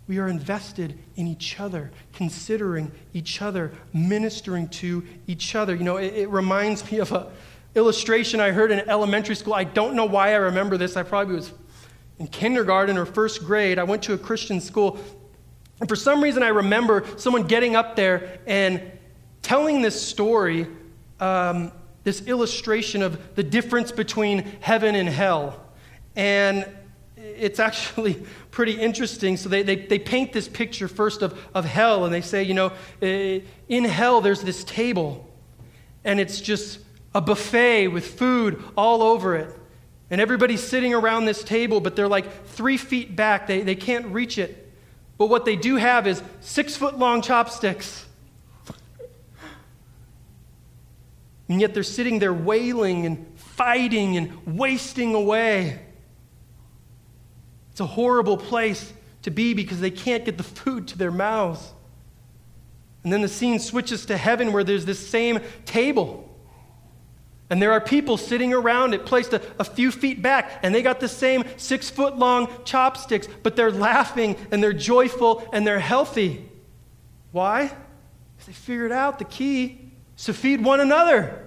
we 0.09 0.19
are 0.19 0.29
invested 0.29 0.99
in 1.17 1.27
each 1.27 1.59
other, 1.59 1.91
considering 2.13 2.93
each 3.13 3.43
other, 3.43 3.73
ministering 3.93 4.69
to 4.69 5.05
each 5.27 5.55
other. 5.55 5.75
You 5.75 5.85
know, 5.85 5.97
it, 5.97 6.15
it 6.15 6.29
reminds 6.29 6.91
me 6.91 6.99
of 6.99 7.13
an 7.13 7.27
illustration 7.75 8.41
I 8.41 8.53
heard 8.53 8.71
in 8.71 8.89
elementary 8.89 9.35
school. 9.35 9.55
I 9.55 9.65
don't 9.65 9.95
know 9.95 10.05
why 10.05 10.33
I 10.33 10.37
remember 10.37 10.77
this. 10.77 10.97
I 10.97 11.03
probably 11.03 11.35
was 11.35 11.53
in 12.19 12.29
kindergarten 12.29 12.97
or 12.97 13.05
first 13.05 13.45
grade. 13.45 13.79
I 13.79 13.85
went 13.85 14.03
to 14.05 14.15
a 14.15 14.19
Christian 14.19 14.61
school. 14.61 14.99
And 15.81 15.89
for 15.89 15.97
some 15.97 16.23
reason, 16.23 16.43
I 16.43 16.49
remember 16.49 17.05
someone 17.17 17.43
getting 17.47 17.75
up 17.77 17.97
there 17.97 18.39
and 18.47 18.81
telling 19.43 19.83
this 19.83 20.01
story, 20.01 20.67
um, 21.21 21.73
this 22.05 22.23
illustration 22.23 23.03
of 23.03 23.35
the 23.35 23.43
difference 23.43 23.93
between 23.93 24.39
heaven 24.61 24.95
and 24.95 25.09
hell. 25.09 25.65
And 26.15 26.67
it's 27.17 27.59
actually 27.59 28.23
pretty 28.51 28.73
interesting. 28.73 29.37
So 29.37 29.49
they, 29.49 29.63
they, 29.63 29.77
they 29.77 29.99
paint 29.99 30.33
this 30.33 30.49
picture 30.49 30.89
first 30.89 31.23
of, 31.23 31.39
of 31.55 31.65
hell, 31.65 32.05
and 32.05 32.13
they 32.13 32.21
say, 32.21 32.43
you 32.43 32.55
know, 32.55 32.73
eh, 33.03 33.41
in 33.69 33.85
hell 33.85 34.21
there's 34.21 34.43
this 34.43 34.65
table, 34.65 35.29
and 36.05 36.21
it's 36.21 36.41
just 36.41 36.81
a 37.15 37.21
buffet 37.21 37.89
with 37.89 38.07
food 38.07 38.63
all 38.77 39.03
over 39.03 39.37
it. 39.37 39.55
And 40.11 40.21
everybody's 40.21 40.63
sitting 40.63 40.95
around 40.95 41.25
this 41.25 41.43
table, 41.43 41.81
but 41.81 41.97
they're 41.97 42.07
like 42.07 42.47
three 42.47 42.77
feet 42.77 43.17
back. 43.17 43.47
They, 43.47 43.63
they 43.63 43.75
can't 43.75 44.07
reach 44.07 44.39
it. 44.39 44.71
But 45.19 45.27
what 45.27 45.45
they 45.45 45.57
do 45.57 45.77
have 45.77 46.07
is 46.07 46.23
six 46.41 46.77
foot 46.77 46.99
long 46.99 47.23
chopsticks. 47.23 48.05
And 51.49 51.61
yet 51.61 51.75
they're 51.75 51.83
sitting 51.83 52.19
there 52.19 52.35
wailing 52.35 53.07
and 53.07 53.27
fighting 53.39 54.17
and 54.17 54.59
wasting 54.59 55.15
away. 55.15 55.86
It's 57.77 57.81
a 57.83 57.87
horrible 57.87 58.39
place 58.39 58.91
to 59.21 59.31
be 59.31 59.53
because 59.53 59.81
they 59.81 59.91
can't 59.91 60.25
get 60.25 60.39
the 60.39 60.43
food 60.43 60.89
to 60.89 60.97
their 60.97 61.11
mouths. 61.11 61.75
And 63.05 63.13
then 63.13 63.21
the 63.21 63.29
scene 63.29 63.59
switches 63.59 64.07
to 64.07 64.17
heaven 64.17 64.55
where 64.55 64.65
there's 64.65 64.87
this 64.87 65.07
same 65.07 65.41
table. 65.67 66.27
And 67.51 67.61
there 67.61 67.73
are 67.73 67.81
people 67.83 68.17
sitting 68.17 68.55
around 68.55 68.95
it, 68.95 69.05
placed 69.05 69.35
a, 69.35 69.43
a, 69.59 69.65
few 69.65 69.93
feet 69.93 70.23
back, 70.23 70.61
and 70.63 70.75
they 70.75 70.81
got 70.81 71.01
the 71.01 71.07
same 71.07 71.45
six 71.59 71.91
foot 71.91 72.17
long 72.17 72.49
chopsticks, 72.65 73.29
but 73.43 73.57
they're 73.57 73.71
laughing 73.71 74.37
and 74.51 74.63
they're 74.63 74.73
joyful 74.73 75.47
and 75.53 75.67
they're 75.67 75.79
healthy. 75.79 76.49
Why? 77.31 77.65
Because 77.65 78.47
they 78.47 78.53
figured 78.55 78.91
out 78.91 79.19
the 79.19 79.27
key 79.27 79.93
to 80.25 80.33
feed 80.33 80.65
one 80.65 80.81
another. 80.81 81.47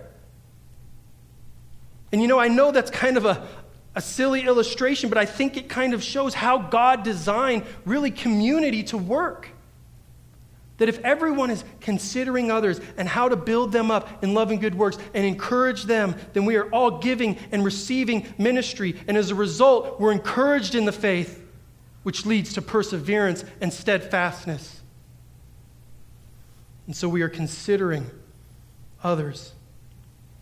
And 2.11 2.21
you 2.21 2.27
know, 2.27 2.39
I 2.39 2.49
know 2.49 2.71
that's 2.71 2.91
kind 2.91 3.17
of 3.17 3.25
a, 3.25 3.47
a 3.99 4.01
silly 4.01 4.45
illustration, 4.45 5.09
but 5.09 5.17
I 5.17 5.25
think 5.25 5.57
it 5.57 5.67
kind 5.67 5.93
of 5.93 6.01
shows 6.01 6.33
how 6.33 6.57
God 6.57 7.03
designed 7.03 7.65
really 7.83 8.11
community 8.11 8.81
to 8.83 8.97
work. 8.97 9.49
That 10.77 10.87
if 10.87 10.99
everyone 10.99 11.49
is 11.49 11.65
considering 11.81 12.49
others 12.49 12.79
and 12.95 13.09
how 13.09 13.27
to 13.27 13.35
build 13.35 13.73
them 13.73 13.91
up 13.91 14.23
in 14.23 14.33
love 14.33 14.51
and 14.51 14.61
good 14.61 14.73
works 14.73 14.97
and 15.13 15.25
encourage 15.25 15.83
them, 15.83 16.15
then 16.31 16.45
we 16.45 16.55
are 16.55 16.69
all 16.71 16.99
giving 16.99 17.37
and 17.51 17.65
receiving 17.65 18.25
ministry. 18.37 18.95
And 19.09 19.17
as 19.17 19.31
a 19.31 19.35
result, 19.35 19.99
we're 19.99 20.13
encouraged 20.13 20.75
in 20.75 20.85
the 20.85 20.93
faith, 20.93 21.45
which 22.03 22.25
leads 22.25 22.53
to 22.53 22.61
perseverance 22.61 23.43
and 23.59 23.73
steadfastness. 23.73 24.79
And 26.85 26.95
so 26.95 27.09
we 27.09 27.21
are 27.21 27.27
considering 27.27 28.09
others. 29.03 29.51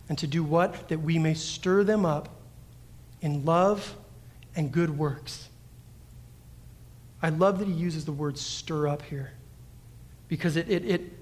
And 0.08 0.16
to 0.18 0.28
do 0.28 0.44
what? 0.44 0.90
That 0.90 1.00
we 1.00 1.18
may 1.18 1.34
stir 1.34 1.82
them 1.82 2.06
up 2.06 2.37
in 3.20 3.44
love 3.44 3.96
and 4.54 4.72
good 4.72 4.96
works. 4.96 5.48
I 7.22 7.30
love 7.30 7.58
that 7.58 7.68
he 7.68 7.74
uses 7.74 8.04
the 8.04 8.12
word 8.12 8.38
stir 8.38 8.86
up 8.86 9.02
here 9.02 9.32
because 10.28 10.56
it, 10.56 10.70
it, 10.70 10.84
it 10.84 11.12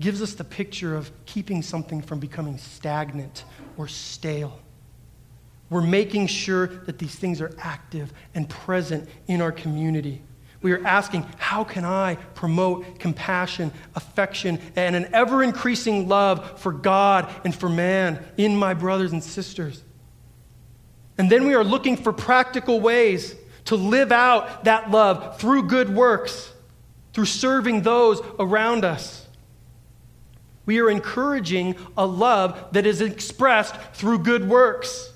gives 0.00 0.22
us 0.22 0.34
the 0.34 0.44
picture 0.44 0.94
of 0.94 1.10
keeping 1.26 1.62
something 1.62 2.02
from 2.02 2.18
becoming 2.18 2.58
stagnant 2.58 3.44
or 3.76 3.88
stale. 3.88 4.60
We're 5.70 5.80
making 5.80 6.26
sure 6.26 6.66
that 6.66 6.98
these 6.98 7.14
things 7.14 7.40
are 7.40 7.52
active 7.58 8.12
and 8.34 8.48
present 8.48 9.08
in 9.26 9.40
our 9.40 9.52
community. 9.52 10.22
We 10.60 10.72
are 10.72 10.86
asking, 10.86 11.26
how 11.38 11.64
can 11.64 11.84
I 11.84 12.16
promote 12.34 13.00
compassion, 13.00 13.72
affection, 13.96 14.60
and 14.76 14.94
an 14.94 15.08
ever 15.12 15.42
increasing 15.42 16.08
love 16.08 16.60
for 16.60 16.72
God 16.72 17.28
and 17.44 17.54
for 17.54 17.68
man 17.68 18.24
in 18.36 18.56
my 18.56 18.74
brothers 18.74 19.12
and 19.12 19.24
sisters? 19.24 19.82
And 21.18 21.30
then 21.30 21.46
we 21.46 21.54
are 21.54 21.64
looking 21.64 21.96
for 21.96 22.12
practical 22.12 22.80
ways 22.80 23.34
to 23.66 23.76
live 23.76 24.12
out 24.12 24.64
that 24.64 24.90
love 24.90 25.38
through 25.38 25.64
good 25.64 25.94
works 25.94 26.52
through 27.12 27.26
serving 27.26 27.82
those 27.82 28.20
around 28.38 28.84
us. 28.84 29.26
We 30.64 30.80
are 30.80 30.88
encouraging 30.88 31.76
a 31.96 32.06
love 32.06 32.68
that 32.72 32.86
is 32.86 33.00
expressed 33.00 33.76
through 33.94 34.20
good 34.20 34.48
works. 34.48 35.10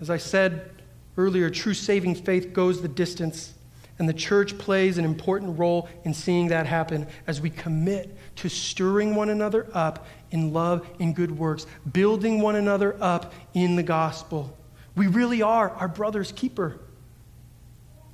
As 0.00 0.10
I 0.10 0.16
said 0.16 0.70
earlier, 1.16 1.48
true 1.48 1.74
saving 1.74 2.16
faith 2.16 2.52
goes 2.52 2.82
the 2.82 2.88
distance, 2.88 3.54
and 3.98 4.08
the 4.08 4.14
church 4.14 4.58
plays 4.58 4.98
an 4.98 5.04
important 5.04 5.58
role 5.58 5.88
in 6.04 6.12
seeing 6.12 6.48
that 6.48 6.66
happen 6.66 7.06
as 7.28 7.40
we 7.40 7.50
commit 7.50 8.16
to 8.42 8.48
stirring 8.48 9.14
one 9.14 9.28
another 9.28 9.68
up 9.72 10.04
in 10.32 10.52
love 10.52 10.84
and 10.98 11.14
good 11.14 11.30
works, 11.30 11.64
building 11.92 12.40
one 12.40 12.56
another 12.56 12.96
up 13.00 13.32
in 13.54 13.76
the 13.76 13.84
gospel. 13.84 14.58
We 14.96 15.06
really 15.06 15.42
are 15.42 15.70
our 15.70 15.86
brother's 15.86 16.32
keeper. 16.32 16.80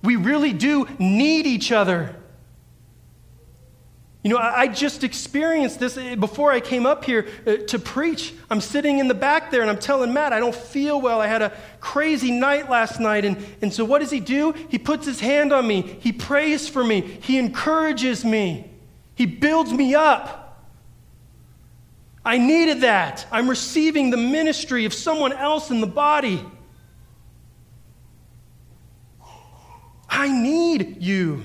We 0.03 0.17
really 0.17 0.53
do 0.53 0.87
need 0.99 1.47
each 1.47 1.73
other. 1.73 2.14
You 4.23 4.31
know, 4.31 4.37
I, 4.37 4.69
just 4.69 5.03
experienced 5.03 5.81
this 5.81 5.97
eh, 5.97 6.14
before 6.14 6.53
I 6.53 6.61
came 6.61 6.85
up 6.85 7.07
here 7.07 7.27
uh, 7.47 7.57
to 7.69 7.79
preach. 7.79 8.35
I'm 8.51 8.61
sitting 8.61 8.99
in 8.99 9.09
the 9.09 9.14
back 9.14 9.51
there 9.51 9.62
and 9.62 9.71
I'm 9.71 9.79
telling 9.79 10.12
Matt, 10.12 10.35
I 10.35 10.41
don't 10.41 10.55
feel 10.55 11.01
well. 11.01 11.23
I 11.23 11.27
had 11.27 11.41
a 11.41 11.57
crazy 11.81 12.31
night 12.31 12.69
last 12.69 13.01
night. 13.01 13.25
And, 13.25 13.43
and 13.62 13.73
so, 13.73 13.83
what 13.87 14.01
does 14.01 14.11
he 14.11 14.21
do? 14.21 14.53
He 14.69 14.77
puts 14.77 15.07
his 15.07 15.21
hand 15.21 15.55
on 15.55 15.67
me, 15.67 15.81
he 16.01 16.12
prays 16.12 16.69
for 16.69 16.85
me, 16.85 17.01
he 17.01 17.38
encourages 17.38 18.27
me, 18.27 18.69
he 19.18 19.26
builds 19.26 19.72
me 19.72 19.96
up. 19.96 20.62
I 22.24 22.38
needed 22.38 22.83
that. 22.83 23.26
I'm 23.33 23.50
receiving 23.50 24.11
the 24.11 24.16
ministry 24.16 24.85
of 24.85 24.94
someone 24.94 25.33
else 25.33 25.72
in 25.72 25.81
the 25.81 25.88
body. 25.88 26.46
I 30.09 30.28
need 30.31 31.02
you. 31.02 31.42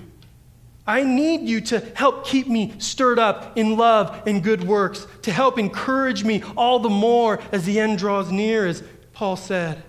I 0.85 1.01
need 1.01 1.49
you 1.49 1.61
to 1.61 1.79
help 1.95 2.27
keep 2.27 2.47
me 2.47 2.75
stirred 2.77 3.17
up 3.17 3.57
in 3.57 3.75
love 3.75 4.21
and 4.27 4.43
good 4.43 4.63
works, 4.63 5.07
to 5.23 5.31
help 5.31 5.57
encourage 5.57 6.23
me 6.23 6.43
all 6.55 6.77
the 6.77 6.89
more 6.89 7.41
as 7.51 7.65
the 7.65 7.79
end 7.79 7.97
draws 7.97 8.31
near, 8.31 8.67
as 8.67 8.83
Paul 9.13 9.35
said. 9.35 9.81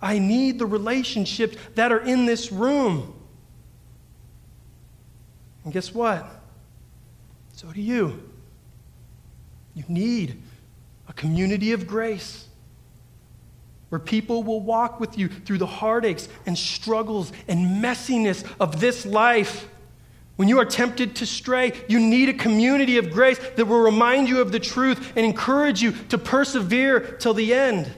I 0.00 0.18
need 0.18 0.58
the 0.58 0.64
relationships 0.64 1.58
that 1.74 1.92
are 1.92 2.00
in 2.00 2.24
this 2.24 2.50
room. 2.50 3.14
And 5.64 5.74
guess 5.74 5.92
what? 5.92 6.37
So 7.58 7.72
do 7.72 7.80
you. 7.80 8.22
You 9.74 9.82
need 9.88 10.40
a 11.08 11.12
community 11.12 11.72
of 11.72 11.88
grace 11.88 12.46
where 13.88 13.98
people 13.98 14.44
will 14.44 14.60
walk 14.60 15.00
with 15.00 15.18
you 15.18 15.26
through 15.26 15.58
the 15.58 15.66
heartaches 15.66 16.28
and 16.46 16.56
struggles 16.56 17.32
and 17.48 17.82
messiness 17.82 18.48
of 18.60 18.78
this 18.78 19.04
life. 19.04 19.66
When 20.36 20.46
you 20.46 20.60
are 20.60 20.64
tempted 20.64 21.16
to 21.16 21.26
stray, 21.26 21.72
you 21.88 21.98
need 21.98 22.28
a 22.28 22.34
community 22.34 22.96
of 22.96 23.10
grace 23.10 23.40
that 23.56 23.66
will 23.66 23.80
remind 23.80 24.28
you 24.28 24.40
of 24.40 24.52
the 24.52 24.60
truth 24.60 25.14
and 25.16 25.26
encourage 25.26 25.82
you 25.82 25.90
to 26.10 26.16
persevere 26.16 27.00
till 27.00 27.34
the 27.34 27.52
end. 27.54 27.92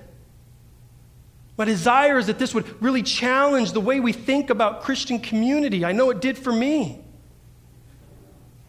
My 1.59 1.67
desire 1.67 2.17
is 2.17 2.29
that 2.29 2.39
this 2.39 2.55
would 2.55 2.83
really 2.83 3.03
challenge 3.03 3.73
the 3.73 3.81
way 3.83 4.01
we 4.01 4.15
think 4.15 4.49
about 4.49 4.81
Christian 4.81 5.19
community. 5.19 5.85
I 5.85 5.93
know 5.93 6.09
it 6.09 6.23
did 6.23 6.39
for 6.39 6.51
me. 6.51 7.05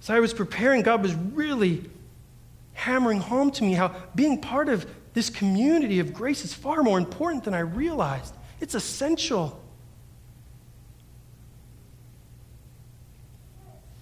As 0.01 0.09
I 0.09 0.19
was 0.19 0.33
preparing, 0.33 0.81
God 0.81 1.03
was 1.03 1.13
really 1.13 1.89
hammering 2.73 3.19
home 3.19 3.51
to 3.51 3.63
me 3.63 3.73
how 3.73 3.95
being 4.15 4.41
part 4.41 4.67
of 4.67 4.87
this 5.13 5.29
community 5.29 5.99
of 5.99 6.13
grace 6.13 6.43
is 6.43 6.53
far 6.53 6.81
more 6.81 6.97
important 6.97 7.43
than 7.43 7.53
I 7.53 7.59
realized. 7.59 8.33
It's 8.59 8.73
essential. 8.73 9.61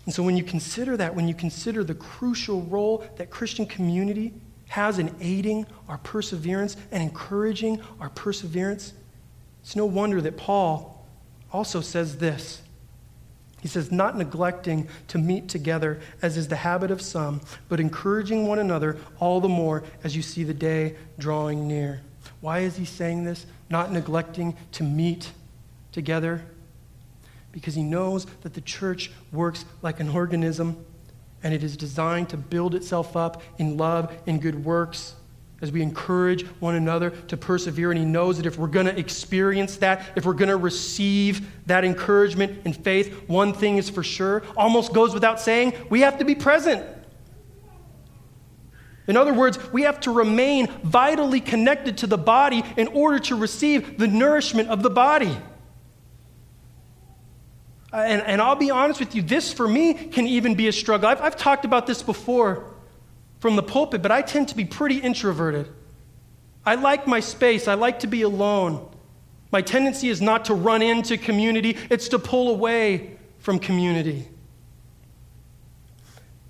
And 0.06 0.14
so, 0.14 0.24
when 0.24 0.38
you 0.38 0.44
consider 0.44 0.96
that, 0.98 1.14
when 1.16 1.28
you 1.28 1.34
consider 1.34 1.84
the 1.84 1.96
crucial 1.96 2.62
role 2.64 3.04
that 3.18 3.30
Christian 3.30 3.66
community 3.66 4.34
has 4.70 5.00
in 5.00 5.14
aiding 5.20 5.66
our 5.88 5.98
perseverance 5.98 6.78
and 6.92 7.04
encouraging 7.04 7.82
our 8.00 8.10
perseverance, 8.10 8.94
it's 9.62 9.76
no 9.76 9.86
wonder 9.86 10.22
that 10.22 10.38
Paul 10.38 11.06
also 11.52 11.82
says 11.82 12.18
this 12.18 12.62
he 13.62 13.68
says, 13.68 13.92
not 13.92 14.18
neglecting 14.18 14.88
to 15.10 15.18
meet 15.18 15.50
together, 15.50 16.00
as 16.22 16.38
is 16.38 16.48
the 16.48 16.56
habit 16.56 16.92
of 16.92 17.02
some, 17.02 17.42
but 17.68 17.80
encouraging 17.80 18.48
one 18.48 18.60
another 18.60 18.98
all 19.20 19.42
the 19.42 19.50
more 19.50 19.84
as 20.04 20.16
you 20.16 20.22
see 20.22 20.44
the 20.44 20.54
day 20.54 20.96
drawing 21.18 21.68
near. 21.68 22.02
Why 22.42 22.60
is 22.60 22.78
he 22.78 22.86
saying 22.86 23.26
this? 23.26 23.46
Not 23.70 23.92
neglecting 23.92 24.56
to 24.74 24.84
meet 24.84 25.32
together? 25.92 26.42
Because 27.52 27.76
he 27.76 27.84
knows 27.84 28.26
that 28.42 28.54
the 28.54 28.62
church 28.62 29.12
works 29.32 29.66
like 29.82 30.00
an 30.00 30.10
organism 30.10 30.86
and 31.44 31.54
it 31.54 31.64
is 31.64 31.76
designed 31.76 32.30
to 32.30 32.38
build 32.38 32.76
itself 32.76 33.16
up 33.18 33.42
in 33.58 33.78
love 33.78 34.14
and 34.28 34.42
good 34.42 34.64
works 34.64 35.16
as 35.62 35.72
we 35.72 35.82
encourage 35.82 36.46
one 36.60 36.76
another 36.76 37.10
to 37.10 37.38
persevere. 37.38 37.92
And 37.92 38.00
He 38.00 38.06
knows 38.06 38.38
that 38.38 38.46
if 38.46 38.58
we're 38.58 38.68
going 38.68 38.86
to 38.86 38.98
experience 38.98 39.78
that, 39.78 40.10
if 40.16 40.26
we're 40.26 40.34
going 40.34 40.50
to 40.50 40.58
receive 40.58 41.48
that 41.66 41.84
encouragement 41.84 42.62
and 42.66 42.76
faith, 42.76 43.28
one 43.28 43.54
thing 43.54 43.78
is 43.78 43.90
for 43.90 44.04
sure, 44.04 44.44
almost 44.56 44.94
goes 44.94 45.14
without 45.14 45.40
saying, 45.40 45.74
we 45.90 46.02
have 46.02 46.20
to 46.20 46.26
be 46.26 46.36
present. 46.36 46.86
In 49.08 49.18
other 49.18 49.34
words, 49.34 49.58
we 49.74 49.82
have 49.84 50.00
to 50.02 50.12
remain 50.12 50.68
vitally 50.84 51.42
connected 51.42 51.98
to 52.00 52.08
the 52.08 52.18
body 52.18 52.64
in 52.78 52.88
order 52.90 53.18
to 53.20 53.36
receive 53.36 53.98
the 53.98 54.08
nourishment 54.08 54.70
of 54.70 54.84
the 54.84 54.90
body. 54.92 55.36
Uh, 57.92 57.98
and, 57.98 58.22
and 58.22 58.40
I'll 58.40 58.56
be 58.56 58.70
honest 58.70 59.00
with 59.00 59.16
you, 59.16 59.24
this 59.24 59.52
for 59.52 59.68
me 59.68 59.96
can 59.96 60.28
even 60.28 60.54
be 60.54 60.68
a 60.68 60.72
struggle. 60.72 61.10
I've, 61.10 61.22
I've 61.22 61.36
talked 61.36 61.66
about 61.66 61.88
this 61.88 62.04
before 62.04 62.76
from 63.40 63.56
the 63.56 63.64
pulpit, 63.64 64.02
but 64.02 64.12
I 64.12 64.22
tend 64.22 64.50
to 64.50 64.56
be 64.56 64.66
pretty 64.66 64.98
introverted. 64.98 65.70
I 66.66 66.76
like 66.76 67.08
my 67.08 67.20
space. 67.20 67.68
I 67.68 67.74
like 67.74 68.00
to 68.00 68.08
be 68.08 68.22
alone. 68.22 68.88
My 69.52 69.62
tendency 69.62 70.10
is 70.10 70.22
not 70.22 70.46
to 70.46 70.54
run 70.54 70.82
into 70.82 71.18
community, 71.18 71.78
it's 71.90 72.10
to 72.10 72.20
pull 72.20 72.50
away 72.50 73.18
from 73.40 73.58
community. 73.58 74.28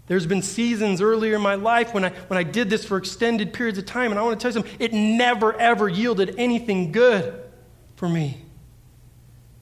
There's 0.08 0.26
been 0.26 0.42
seasons 0.42 1.02
earlier 1.02 1.36
in 1.36 1.42
my 1.42 1.54
life 1.54 1.94
when 1.94 2.04
I, 2.04 2.10
when 2.10 2.38
I 2.38 2.44
did 2.44 2.70
this 2.70 2.84
for 2.84 2.98
extended 2.98 3.54
periods 3.54 3.78
of 3.78 3.86
time, 3.86 4.10
and 4.10 4.20
I 4.20 4.24
want 4.24 4.40
to 4.40 4.42
tell 4.42 4.50
you 4.50 4.68
something, 4.68 4.82
it 4.82 4.92
never, 4.92 5.54
ever 5.54 5.88
yielded 5.88 6.34
anything 6.38 6.92
good 6.92 7.42
for 7.96 8.10
me. 8.10 8.42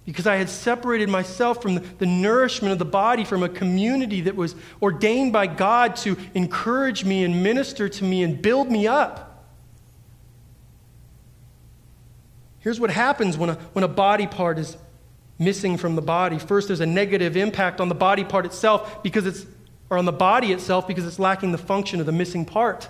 Because 0.08 0.26
I 0.26 0.38
had 0.38 0.50
separated 0.50 1.10
myself 1.10 1.62
from 1.62 1.76
the, 1.76 2.06
nourishment 2.06 2.72
of 2.72 2.80
the 2.80 2.86
body, 2.86 3.26
from 3.26 3.43
a 3.43 3.50
community 3.50 4.22
that 4.22 4.38
was 4.38 4.56
ordained 4.82 5.34
by 5.34 5.48
God 5.48 5.98
to 5.98 6.15
encourage 6.34 7.04
me 7.04 7.26
and 7.26 7.43
minister 7.43 7.89
to 7.89 8.04
me 8.06 8.24
and 8.24 8.41
build 8.41 8.72
me 8.72 8.88
up. 8.88 9.46
Here's 12.60 12.80
what 12.80 12.89
happens 12.89 13.38
when 13.38 13.50
a, 13.50 13.56
when 13.74 13.84
a 13.84 13.89
body 13.89 14.28
part 14.28 14.58
is 14.60 14.78
missing 15.38 15.76
from 15.76 15.98
the 15.98 16.02
body. 16.02 16.39
First, 16.39 16.70
there's 16.70 16.80
a 16.80 16.86
negative 16.86 17.36
impact 17.36 17.82
on 17.82 17.89
the 17.89 17.96
body 17.96 18.24
part 18.24 18.46
itself 18.46 19.04
because 19.04 19.26
it's, 19.26 19.46
or 19.89 19.98
on 19.98 20.06
the 20.06 20.13
body 20.13 20.54
itself 20.54 20.88
because 20.88 21.06
it's 21.06 21.20
lacking 21.20 21.52
the 21.52 21.58
function 21.58 22.00
of 22.00 22.06
the 22.06 22.13
missing 22.13 22.46
part. 22.46 22.88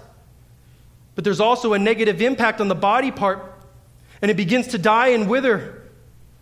But 1.16 1.24
there's 1.24 1.40
also 1.40 1.74
a 1.74 1.80
negative 1.80 2.22
impact 2.22 2.62
on 2.62 2.68
the 2.68 2.76
body 2.76 3.10
part, 3.10 3.42
and 4.22 4.30
it 4.30 4.38
begins 4.38 4.68
to 4.68 4.78
die 4.78 5.08
and 5.08 5.28
wither 5.28 5.82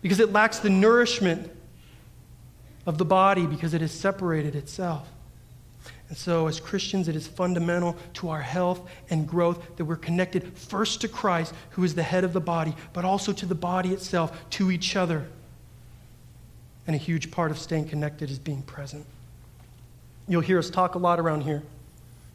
because 0.02 0.20
it 0.20 0.32
lacks 0.32 0.58
the 0.58 0.70
nourishment 0.70 1.50
of 2.86 2.98
the 2.98 3.04
body 3.04 3.46
because 3.46 3.74
it 3.74 3.80
has 3.80 3.92
separated 3.92 4.54
itself. 4.54 5.08
And 6.08 6.16
so, 6.16 6.46
as 6.46 6.60
Christians, 6.60 7.08
it 7.08 7.16
is 7.16 7.26
fundamental 7.26 7.96
to 8.14 8.28
our 8.28 8.40
health 8.40 8.88
and 9.10 9.26
growth 9.26 9.76
that 9.76 9.84
we're 9.84 9.96
connected 9.96 10.56
first 10.56 11.00
to 11.00 11.08
Christ, 11.08 11.52
who 11.70 11.82
is 11.82 11.96
the 11.96 12.02
head 12.02 12.22
of 12.22 12.32
the 12.32 12.40
body, 12.40 12.76
but 12.92 13.04
also 13.04 13.32
to 13.32 13.46
the 13.46 13.56
body 13.56 13.92
itself, 13.92 14.38
to 14.50 14.70
each 14.70 14.94
other. 14.94 15.26
And 16.86 16.94
a 16.94 16.98
huge 16.98 17.32
part 17.32 17.50
of 17.50 17.58
staying 17.58 17.88
connected 17.88 18.30
is 18.30 18.38
being 18.38 18.62
present. 18.62 19.04
You'll 20.28 20.42
hear 20.42 20.60
us 20.60 20.70
talk 20.70 20.94
a 20.94 20.98
lot 20.98 21.18
around 21.18 21.40
here, 21.40 21.64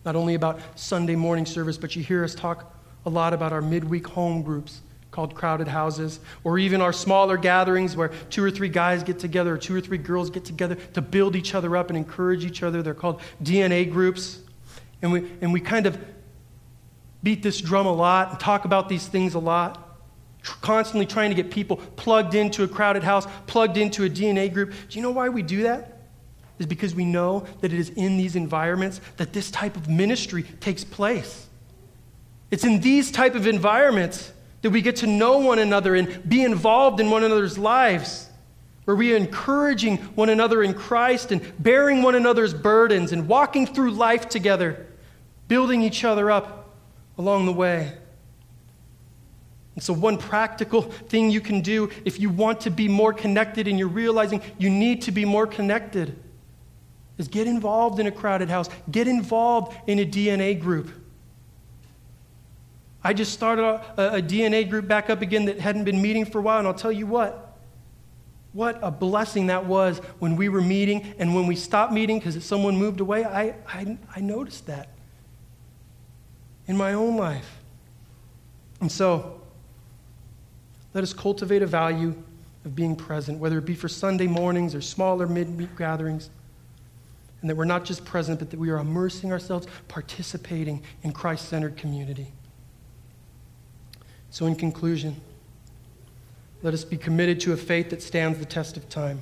not 0.04 0.18
only 0.18 0.36
about 0.36 0.60
Sunday 0.76 1.16
morning 1.16 1.46
service, 1.46 1.78
but 1.78 1.96
you 1.96 2.04
hear 2.04 2.26
us 2.26 2.36
talk 2.36 2.76
a 3.06 3.10
lot 3.10 3.34
about 3.34 3.54
our 3.54 3.62
midweek 3.62 4.08
home 4.08 4.42
groups 4.42 4.82
called 5.12 5.36
crowded 5.36 5.68
houses, 5.68 6.22
or 6.44 6.58
even 6.58 6.80
our 6.82 6.94
smaller 6.94 7.36
gatherings 7.36 7.98
where 7.98 8.10
two 8.30 8.44
or 8.44 8.50
three 8.50 8.70
guys 8.70 9.04
get 9.04 9.20
together 9.20 9.54
or 9.54 9.58
two 9.58 9.76
or 9.76 9.82
three 9.82 9.98
girls 9.98 10.30
get 10.30 10.46
together 10.46 10.76
to 10.76 11.02
build 11.02 11.36
each 11.36 11.54
other 11.54 11.76
up 11.76 11.90
and 11.90 11.98
encourage 11.98 12.46
each 12.46 12.64
other. 12.64 12.82
They're 12.82 12.94
called 12.94 13.22
DNA 13.44 13.92
groups. 13.92 14.40
And 15.02 15.12
we, 15.12 15.30
and 15.42 15.52
we 15.52 15.60
kind 15.60 15.86
of 15.86 16.00
beat 17.24 17.44
this 17.44 17.60
drum 17.60 17.86
a 17.86 17.94
lot 17.94 18.32
and 18.32 18.40
talk 18.40 18.64
about 18.64 18.88
these 18.88 19.06
things 19.06 19.34
a 19.34 19.40
lot, 19.40 20.00
constantly 20.62 21.06
trying 21.06 21.30
to 21.30 21.36
get 21.36 21.52
people 21.52 21.78
plugged 21.98 22.34
into 22.34 22.64
a 22.64 22.68
crowded 22.68 23.04
house, 23.04 23.28
plugged 23.48 23.78
into 23.78 24.06
a 24.06 24.10
DNA 24.10 24.52
group. 24.52 24.72
Do 24.90 24.98
you 24.98 25.02
know 25.02 25.12
why 25.12 25.28
we 25.28 25.42
do 25.42 25.64
that? 25.64 25.98
Is 26.58 26.68
because 26.68 26.96
we 26.96 27.06
know 27.06 27.46
that 27.60 27.74
it 27.74 27.80
is 27.80 27.90
in 27.90 28.18
these 28.18 28.36
environments 28.36 29.02
that 29.18 29.34
this 29.34 29.52
type 29.52 29.76
of 29.76 29.90
ministry 29.90 30.44
takes 30.62 30.84
place. 30.84 31.48
It's 32.50 32.64
in 32.64 32.80
these 32.82 33.12
type 33.12 33.36
of 33.36 33.48
environments 33.48 34.32
that 34.62 34.70
we 34.70 34.82
get 34.82 34.98
to 34.98 35.08
know 35.08 35.40
one 35.40 35.60
another 35.60 35.96
and 35.96 36.28
be 36.28 36.44
involved 36.44 37.00
in 37.00 37.10
one 37.10 37.24
another's 37.24 37.58
lives, 37.58 38.30
where 38.86 38.96
we 38.96 39.14
are 39.14 39.18
encouraging 39.18 39.98
one 40.16 40.30
another 40.30 40.64
in 40.64 40.74
Christ 40.74 41.32
and 41.32 41.42
bearing 41.60 42.02
one 42.02 42.16
another's 42.16 42.54
burdens 42.54 43.12
and 43.12 43.28
walking 43.28 43.66
through 43.66 43.92
life 43.92 44.30
together, 44.30 44.88
building 45.48 45.82
each 45.82 46.04
other 46.04 46.30
up 46.30 46.76
along 47.18 47.46
the 47.46 47.54
way. 47.54 47.94
And 49.76 49.84
so, 49.84 49.94
one 49.94 50.18
practical 50.18 50.82
thing 50.82 51.30
you 51.30 51.42
can 51.42 51.62
do 51.62 51.90
if 52.04 52.20
you 52.20 52.30
want 52.30 52.62
to 52.62 52.70
be 52.70 52.88
more 52.88 53.14
connected 53.14 53.68
and 53.68 53.80
you're 53.80 53.88
realizing 53.88 54.42
you 54.58 54.70
need 54.70 55.04
to 55.04 55.12
be 55.12 55.24
more 55.26 55.48
connected 55.48 56.18
is 57.18 57.28
get 57.28 57.48
involved 57.48 58.00
in 58.00 58.08
a 58.08 58.12
crowded 58.12 58.50
house, 58.50 58.70
get 58.90 59.08
involved 59.08 59.76
in 59.88 60.00
a 60.00 60.06
DNA 60.06 60.60
group. 60.60 60.92
I 63.04 63.14
just 63.14 63.34
started 63.34 63.64
a, 63.64 64.18
a, 64.18 64.22
DNA 64.22 64.70
group 64.70 64.88
back 64.88 65.10
up 65.10 65.22
again 65.22 65.46
that 65.46 65.60
hadn't 65.60 65.86
been 65.86 66.02
meeting 66.02 66.24
for 66.24 66.38
a 66.38 66.42
while, 66.42 66.60
and 66.60 66.68
I'll 66.68 66.74
tell 66.74 66.92
you 66.92 67.08
what. 67.08 67.58
What 68.54 68.80
a 68.84 68.92
blessing 68.92 69.48
that 69.48 69.66
was 69.66 70.00
when 70.20 70.36
we 70.36 70.50
were 70.50 70.62
meeting 70.62 71.14
and 71.18 71.34
when 71.34 71.48
we 71.48 71.56
stopped 71.56 71.94
meeting 71.94 72.20
because 72.20 72.44
someone 72.44 72.76
moved 72.78 73.00
away. 73.00 73.24
I, 73.24 73.56
I, 73.68 73.98
I 74.16 74.20
noticed 74.20 74.68
that 74.68 74.90
in 76.68 76.78
my 76.78 76.94
own 76.94 77.16
life. 77.18 77.58
And 78.82 78.92
so, 78.92 79.42
let 80.94 81.04
us 81.04 81.14
cultivate 81.14 81.62
a 81.62 81.68
value 81.68 82.16
of 82.66 82.76
being 82.76 82.96
present, 82.96 83.40
whether 83.40 83.58
it 83.58 83.66
be 83.66 83.74
for 83.76 83.88
Sunday 83.88 84.28
mornings 84.28 84.76
or 84.76 84.82
smaller 84.82 85.28
mid-week 85.28 85.76
gatherings. 85.78 86.30
And 87.40 87.50
that 87.50 87.56
we're 87.56 87.66
not 87.66 87.86
just 87.86 88.06
present, 88.06 88.38
but 88.38 88.52
that 88.52 88.60
we 88.60 88.70
are 88.70 88.78
immersing 88.78 89.32
ourselves, 89.32 89.66
participating 89.88 90.84
in 91.02 91.12
Christ 91.12 91.50
centered 91.50 91.78
community. 91.78 92.34
So, 94.32 94.46
in 94.46 94.56
conclusion, 94.56 95.20
let 96.64 96.74
us 96.74 96.86
be 96.86 96.98
committed 96.98 97.42
to 97.42 97.54
a 97.54 97.58
faith 97.58 97.90
that 97.90 98.02
stands 98.02 98.40
the 98.40 98.46
test 98.46 98.78
of 98.78 98.88
time. 98.88 99.22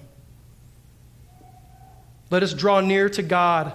Let 2.30 2.44
us 2.44 2.54
draw 2.54 2.80
near 2.80 3.10
to 3.10 3.24
God. 3.24 3.74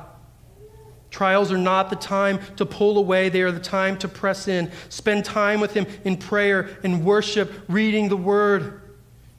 Trials 1.10 1.50
are 1.50 1.58
not 1.58 1.90
the 1.90 1.96
time 1.96 2.40
to 2.56 2.64
pull 2.64 2.98
away, 2.98 3.28
they 3.28 3.42
are 3.42 3.52
the 3.52 3.58
time 3.58 3.98
to 3.98 4.08
press 4.08 4.48
in. 4.48 4.70
Spend 4.88 5.24
time 5.24 5.60
with 5.60 5.74
Him 5.74 5.86
in 6.04 6.16
prayer, 6.16 6.78
in 6.84 7.04
worship, 7.04 7.52
reading 7.68 8.08
the 8.08 8.16
Word, 8.16 8.80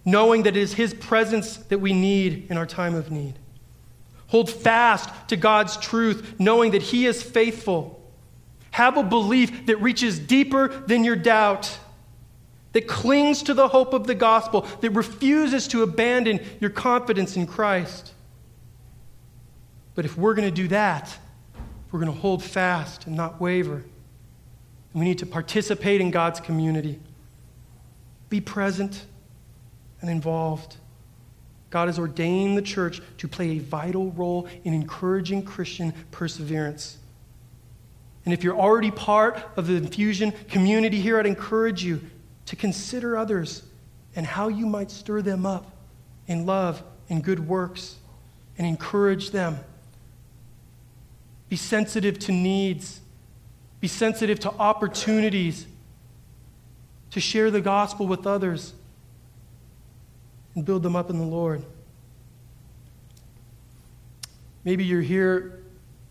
knowing 0.04 0.44
that 0.44 0.58
it 0.58 0.62
is 0.62 0.74
His 0.74 0.94
presence 0.94 1.58
that 1.58 1.80
we 1.80 1.94
need 1.94 2.48
in 2.50 2.58
our 2.58 2.66
time 2.66 2.94
of 2.94 3.10
need. 3.10 3.36
Hold 4.28 4.50
fast 4.50 5.10
to 5.30 5.38
God's 5.38 5.78
truth, 5.78 6.36
knowing 6.40 6.72
that 6.72 6.82
He 6.82 7.06
is 7.06 7.24
faithful. 7.24 8.02
Have 8.72 8.98
a 8.98 9.04
belief 9.04 9.68
that 9.68 9.78
reaches 9.78 10.20
deeper 10.20 10.68
than 10.68 11.06
your 11.06 11.16
doubt 11.16 11.80
that 12.76 12.90
clings 12.90 13.42
to 13.42 13.54
the 13.54 13.70
hope 13.70 13.94
of 13.94 14.06
the 14.06 14.14
gospel, 14.14 14.68
that 14.82 14.90
refuses 14.90 15.66
to 15.70 15.82
abandon 15.82 16.42
your 16.60 16.70
confidence 16.70 17.38
in 17.38 17.48
Christ. 17.48 18.12
But 19.96 20.04
if 20.04 20.18
we're 20.18 20.34
going 20.34 20.50
to 20.50 20.54
do 20.54 20.68
that, 20.68 21.18
we're 21.90 22.02
going 22.02 22.12
to 22.12 22.20
hold 22.20 22.44
fast 22.44 23.08
and 23.08 23.16
not 23.16 23.40
waver, 23.40 23.86
we 24.94 25.06
need 25.06 25.20
to 25.20 25.26
participate 25.26 26.02
in 26.02 26.12
God's 26.12 26.42
community, 26.42 27.00
be 28.28 28.42
present 28.42 29.06
and 30.02 30.10
involved. 30.10 30.76
God 31.70 31.88
has 31.88 31.98
ordained 31.98 32.58
the 32.58 32.62
church 32.62 33.02
to 33.20 33.28
play 33.30 33.52
a 33.52 33.60
vital 33.60 34.12
role 34.12 34.50
in 34.66 34.74
encouraging 34.74 35.44
Christian 35.44 35.94
perseverance. 36.12 36.98
And 38.26 38.34
if 38.34 38.44
you're 38.44 38.60
already 38.60 38.92
part 38.92 39.42
of 39.56 39.68
the 39.68 39.76
infusion 39.76 40.34
community 40.50 41.00
here, 41.00 41.18
I'd 41.18 41.26
encourage 41.26 41.82
you 41.82 42.02
to 42.46 42.56
consider 42.56 43.18
others 43.18 43.64
and 44.16 44.26
how 44.26 44.48
you 44.48 44.66
might 44.66 44.92
stir 44.92 45.22
them 45.22 45.46
up 45.46 45.72
in 46.28 46.46
love 46.46 46.82
and 47.10 47.24
good 47.24 47.48
works 47.48 47.96
and 48.58 48.66
encourage 48.66 49.32
them. 49.32 49.60
Be 51.50 51.56
sensitive 51.56 52.18
to 52.20 52.32
needs, 52.32 53.02
be 53.80 53.88
sensitive 53.88 54.40
to 54.42 54.52
opportunities 54.52 55.68
to 57.12 57.20
share 57.20 57.52
the 57.52 57.62
gospel 57.62 58.08
with 58.08 58.26
others 58.26 58.74
and 60.56 60.66
build 60.66 60.84
them 60.84 60.96
up 60.96 61.10
in 61.10 61.18
the 61.18 61.26
Lord. 61.26 61.64
Maybe 64.64 64.84
you're 64.84 65.02
here 65.02 65.62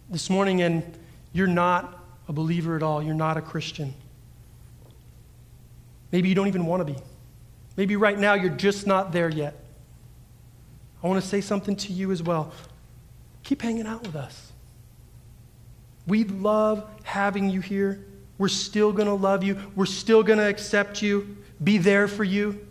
this 0.08 0.30
morning 0.30 0.62
and 0.62 0.82
you're 1.32 1.46
not 1.46 1.98
a 2.28 2.32
believer 2.32 2.76
at 2.76 2.82
all, 2.82 3.02
you're 3.02 3.14
not 3.14 3.36
a 3.36 3.42
Christian. 3.42 3.94
Maybe 6.14 6.28
you 6.28 6.36
don't 6.36 6.46
even 6.46 6.66
want 6.66 6.78
to 6.78 6.84
be. 6.84 6.96
Maybe 7.76 7.96
right 7.96 8.16
now 8.16 8.34
you're 8.34 8.48
just 8.48 8.86
not 8.86 9.10
there 9.10 9.28
yet. 9.28 9.56
I 11.02 11.08
want 11.08 11.20
to 11.20 11.28
say 11.28 11.40
something 11.40 11.74
to 11.74 11.92
you 11.92 12.12
as 12.12 12.22
well. 12.22 12.52
Keep 13.42 13.62
hanging 13.62 13.84
out 13.84 14.06
with 14.06 14.14
us. 14.14 14.52
We 16.06 16.22
love 16.22 16.88
having 17.02 17.50
you 17.50 17.60
here. 17.60 18.06
We're 18.38 18.46
still 18.46 18.92
going 18.92 19.08
to 19.08 19.14
love 19.14 19.42
you. 19.42 19.58
We're 19.74 19.86
still 19.86 20.22
going 20.22 20.38
to 20.38 20.46
accept 20.46 21.02
you, 21.02 21.36
be 21.64 21.78
there 21.78 22.06
for 22.06 22.22
you. 22.22 22.64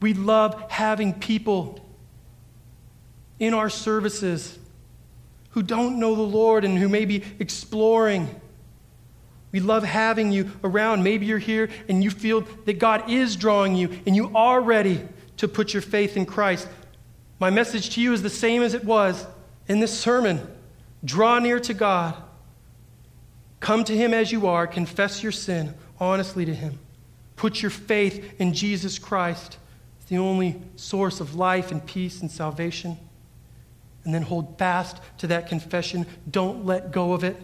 We 0.00 0.14
love 0.14 0.68
having 0.68 1.14
people 1.14 1.78
in 3.38 3.54
our 3.54 3.70
services 3.70 4.58
who 5.50 5.62
don't 5.62 6.00
know 6.00 6.16
the 6.16 6.22
Lord 6.22 6.64
and 6.64 6.76
who 6.76 6.88
may 6.88 7.04
be 7.04 7.22
exploring 7.38 8.40
we 9.52 9.60
love 9.60 9.84
having 9.84 10.30
you 10.30 10.50
around. 10.62 11.02
Maybe 11.02 11.26
you're 11.26 11.38
here 11.38 11.70
and 11.88 12.04
you 12.04 12.10
feel 12.10 12.42
that 12.66 12.78
God 12.78 13.10
is 13.10 13.36
drawing 13.36 13.74
you 13.74 13.90
and 14.06 14.14
you 14.14 14.30
are 14.36 14.60
ready 14.60 15.00
to 15.38 15.48
put 15.48 15.72
your 15.72 15.82
faith 15.82 16.16
in 16.16 16.26
Christ. 16.26 16.68
My 17.38 17.50
message 17.50 17.90
to 17.90 18.00
you 18.00 18.12
is 18.12 18.22
the 18.22 18.30
same 18.30 18.62
as 18.62 18.74
it 18.74 18.84
was 18.84 19.26
in 19.66 19.80
this 19.80 19.98
sermon 19.98 20.46
draw 21.04 21.38
near 21.38 21.60
to 21.60 21.74
God, 21.74 22.16
Come 23.60 23.84
to 23.84 23.96
Him 23.96 24.14
as 24.14 24.30
you 24.30 24.46
are, 24.46 24.66
confess 24.66 25.22
your 25.22 25.32
sin 25.32 25.74
honestly 25.98 26.44
to 26.44 26.54
Him. 26.54 26.78
Put 27.36 27.62
your 27.62 27.70
faith 27.70 28.34
in 28.40 28.52
Jesus 28.54 28.98
Christ. 28.98 29.58
It's 29.98 30.08
the 30.08 30.18
only 30.18 30.60
source 30.76 31.20
of 31.20 31.34
life 31.34 31.70
and 31.70 31.84
peace 31.84 32.20
and 32.20 32.30
salvation. 32.30 32.96
And 34.04 34.14
then 34.14 34.22
hold 34.22 34.58
fast 34.58 35.00
to 35.18 35.26
that 35.28 35.48
confession. 35.48 36.06
Don't 36.30 36.64
let 36.64 36.92
go 36.92 37.12
of 37.12 37.24
it. 37.24 37.36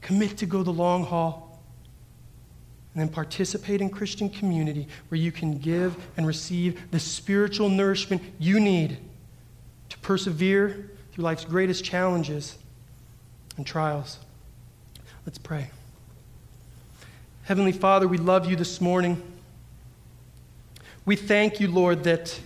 Commit 0.00 0.36
to 0.38 0.46
go 0.46 0.62
the 0.62 0.72
long 0.72 1.04
haul. 1.04 1.60
And 2.94 3.00
then 3.00 3.08
participate 3.08 3.80
in 3.80 3.88
Christian 3.88 4.28
community 4.28 4.88
where 5.08 5.20
you 5.20 5.30
can 5.30 5.58
give 5.58 5.96
and 6.16 6.26
receive 6.26 6.90
the 6.90 6.98
spiritual 6.98 7.68
nourishment 7.68 8.20
you 8.38 8.58
need 8.58 8.98
to 9.90 9.98
persevere 9.98 10.90
through 11.12 11.24
life's 11.24 11.44
greatest 11.44 11.84
challenges 11.84 12.58
and 13.56 13.64
trials. 13.64 14.18
Let's 15.24 15.38
pray. 15.38 15.70
Heavenly 17.44 17.72
Father, 17.72 18.08
we 18.08 18.18
love 18.18 18.48
you 18.48 18.56
this 18.56 18.80
morning. 18.80 19.22
We 21.04 21.16
thank 21.16 21.60
you, 21.60 21.68
Lord, 21.68 22.04
that 22.04 22.40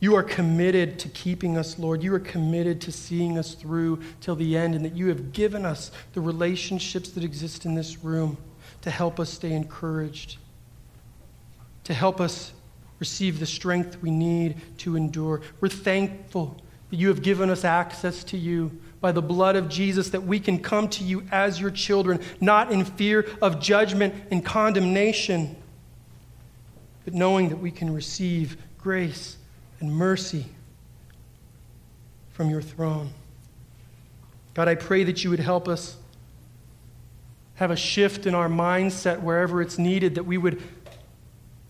you 0.00 0.14
are 0.14 0.22
committed 0.22 0.98
to 1.00 1.08
keeping 1.08 1.56
us, 1.56 1.78
Lord. 1.78 2.02
You 2.02 2.14
are 2.14 2.20
committed 2.20 2.80
to 2.82 2.92
seeing 2.92 3.36
us 3.36 3.54
through 3.54 4.00
till 4.20 4.36
the 4.36 4.56
end, 4.56 4.74
and 4.74 4.84
that 4.84 4.96
you 4.96 5.08
have 5.08 5.32
given 5.32 5.66
us 5.66 5.90
the 6.14 6.20
relationships 6.20 7.10
that 7.10 7.24
exist 7.24 7.64
in 7.64 7.74
this 7.74 8.04
room 8.04 8.36
to 8.82 8.90
help 8.90 9.18
us 9.18 9.30
stay 9.30 9.52
encouraged, 9.52 10.38
to 11.84 11.94
help 11.94 12.20
us 12.20 12.52
receive 13.00 13.40
the 13.40 13.46
strength 13.46 14.00
we 14.00 14.10
need 14.10 14.56
to 14.78 14.96
endure. 14.96 15.40
We're 15.60 15.68
thankful 15.68 16.60
that 16.90 16.96
you 16.96 17.08
have 17.08 17.22
given 17.22 17.50
us 17.50 17.64
access 17.64 18.22
to 18.24 18.36
you 18.36 18.70
by 19.00 19.12
the 19.12 19.22
blood 19.22 19.56
of 19.56 19.68
Jesus, 19.68 20.10
that 20.10 20.22
we 20.22 20.38
can 20.38 20.58
come 20.58 20.88
to 20.90 21.04
you 21.04 21.24
as 21.30 21.60
your 21.60 21.70
children, 21.70 22.20
not 22.40 22.70
in 22.72 22.84
fear 22.84 23.26
of 23.42 23.60
judgment 23.60 24.14
and 24.30 24.44
condemnation, 24.44 25.56
but 27.04 27.14
knowing 27.14 27.48
that 27.48 27.58
we 27.58 27.70
can 27.70 27.92
receive 27.92 28.56
grace 28.78 29.37
and 29.80 29.94
mercy 29.94 30.46
from 32.32 32.50
your 32.50 32.62
throne. 32.62 33.10
God, 34.54 34.68
I 34.68 34.74
pray 34.74 35.04
that 35.04 35.24
you 35.24 35.30
would 35.30 35.40
help 35.40 35.68
us 35.68 35.96
have 37.56 37.70
a 37.70 37.76
shift 37.76 38.26
in 38.26 38.34
our 38.34 38.48
mindset 38.48 39.20
wherever 39.20 39.60
it's 39.60 39.78
needed, 39.78 40.14
that 40.14 40.24
we 40.24 40.38
would 40.38 40.62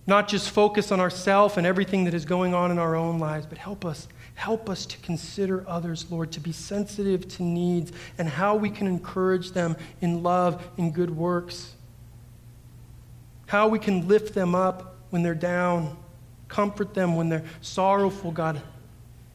not 0.06 0.28
just 0.28 0.50
focus 0.50 0.90
on 0.90 1.00
ourselves 1.00 1.56
and 1.56 1.66
everything 1.66 2.04
that 2.04 2.14
is 2.14 2.24
going 2.24 2.54
on 2.54 2.70
in 2.70 2.78
our 2.78 2.96
own 2.96 3.18
lives, 3.18 3.46
but 3.46 3.59
help 3.59 3.84
us. 3.84 4.09
Help 4.34 4.70
us 4.70 4.86
to 4.86 4.96
consider 4.98 5.64
others, 5.66 6.11
Lord, 6.11 6.30
to 6.32 6.40
be 6.40 6.52
sensitive 6.52 7.26
to 7.28 7.42
needs 7.42 7.90
and 8.18 8.28
how 8.28 8.54
we 8.54 8.70
can 8.70 8.86
encourage 8.86 9.50
them 9.50 9.76
in 10.00 10.22
love 10.22 10.64
and 10.78 10.94
good 10.94 11.11
works. 11.11 11.74
How 13.46 13.68
we 13.68 13.78
can 13.78 14.06
lift 14.06 14.34
them 14.34 14.54
up 14.54 14.96
when 15.11 15.22
they're 15.22 15.34
down, 15.34 15.96
comfort 16.49 16.94
them 16.94 17.16
when 17.16 17.28
they're 17.28 17.44
sorrowful, 17.61 18.32
God, 18.32 18.61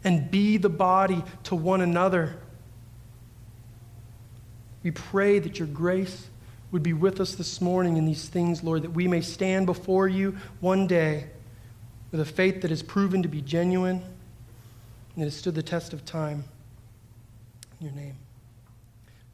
and 0.03 0.29
be 0.29 0.57
the 0.57 0.69
body 0.69 1.23
to 1.43 1.55
one 1.55 1.81
another. 1.81 2.35
We 4.83 4.91
pray 4.91 5.39
that 5.39 5.59
your 5.59 5.67
grace 5.67 6.27
would 6.71 6.83
be 6.83 6.93
with 6.93 7.21
us 7.21 7.35
this 7.35 7.61
morning 7.61 7.97
in 7.97 8.05
these 8.05 8.27
things, 8.27 8.63
Lord, 8.63 8.81
that 8.81 8.91
we 8.91 9.07
may 9.07 9.21
stand 9.21 9.65
before 9.65 10.07
you 10.07 10.35
one 10.59 10.87
day 10.87 11.27
with 12.11 12.19
a 12.19 12.25
faith 12.25 12.61
that 12.61 12.71
is 12.71 12.83
proven 12.83 13.23
to 13.23 13.29
be 13.29 13.41
genuine 13.41 13.97
and 13.97 15.21
that 15.21 15.25
has 15.25 15.35
stood 15.35 15.55
the 15.55 15.63
test 15.63 15.93
of 15.93 16.03
time. 16.03 16.43
In 17.79 17.87
your 17.87 17.95
name. 17.95 18.15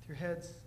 With 0.02 0.10
your 0.10 0.18
heads. 0.18 0.59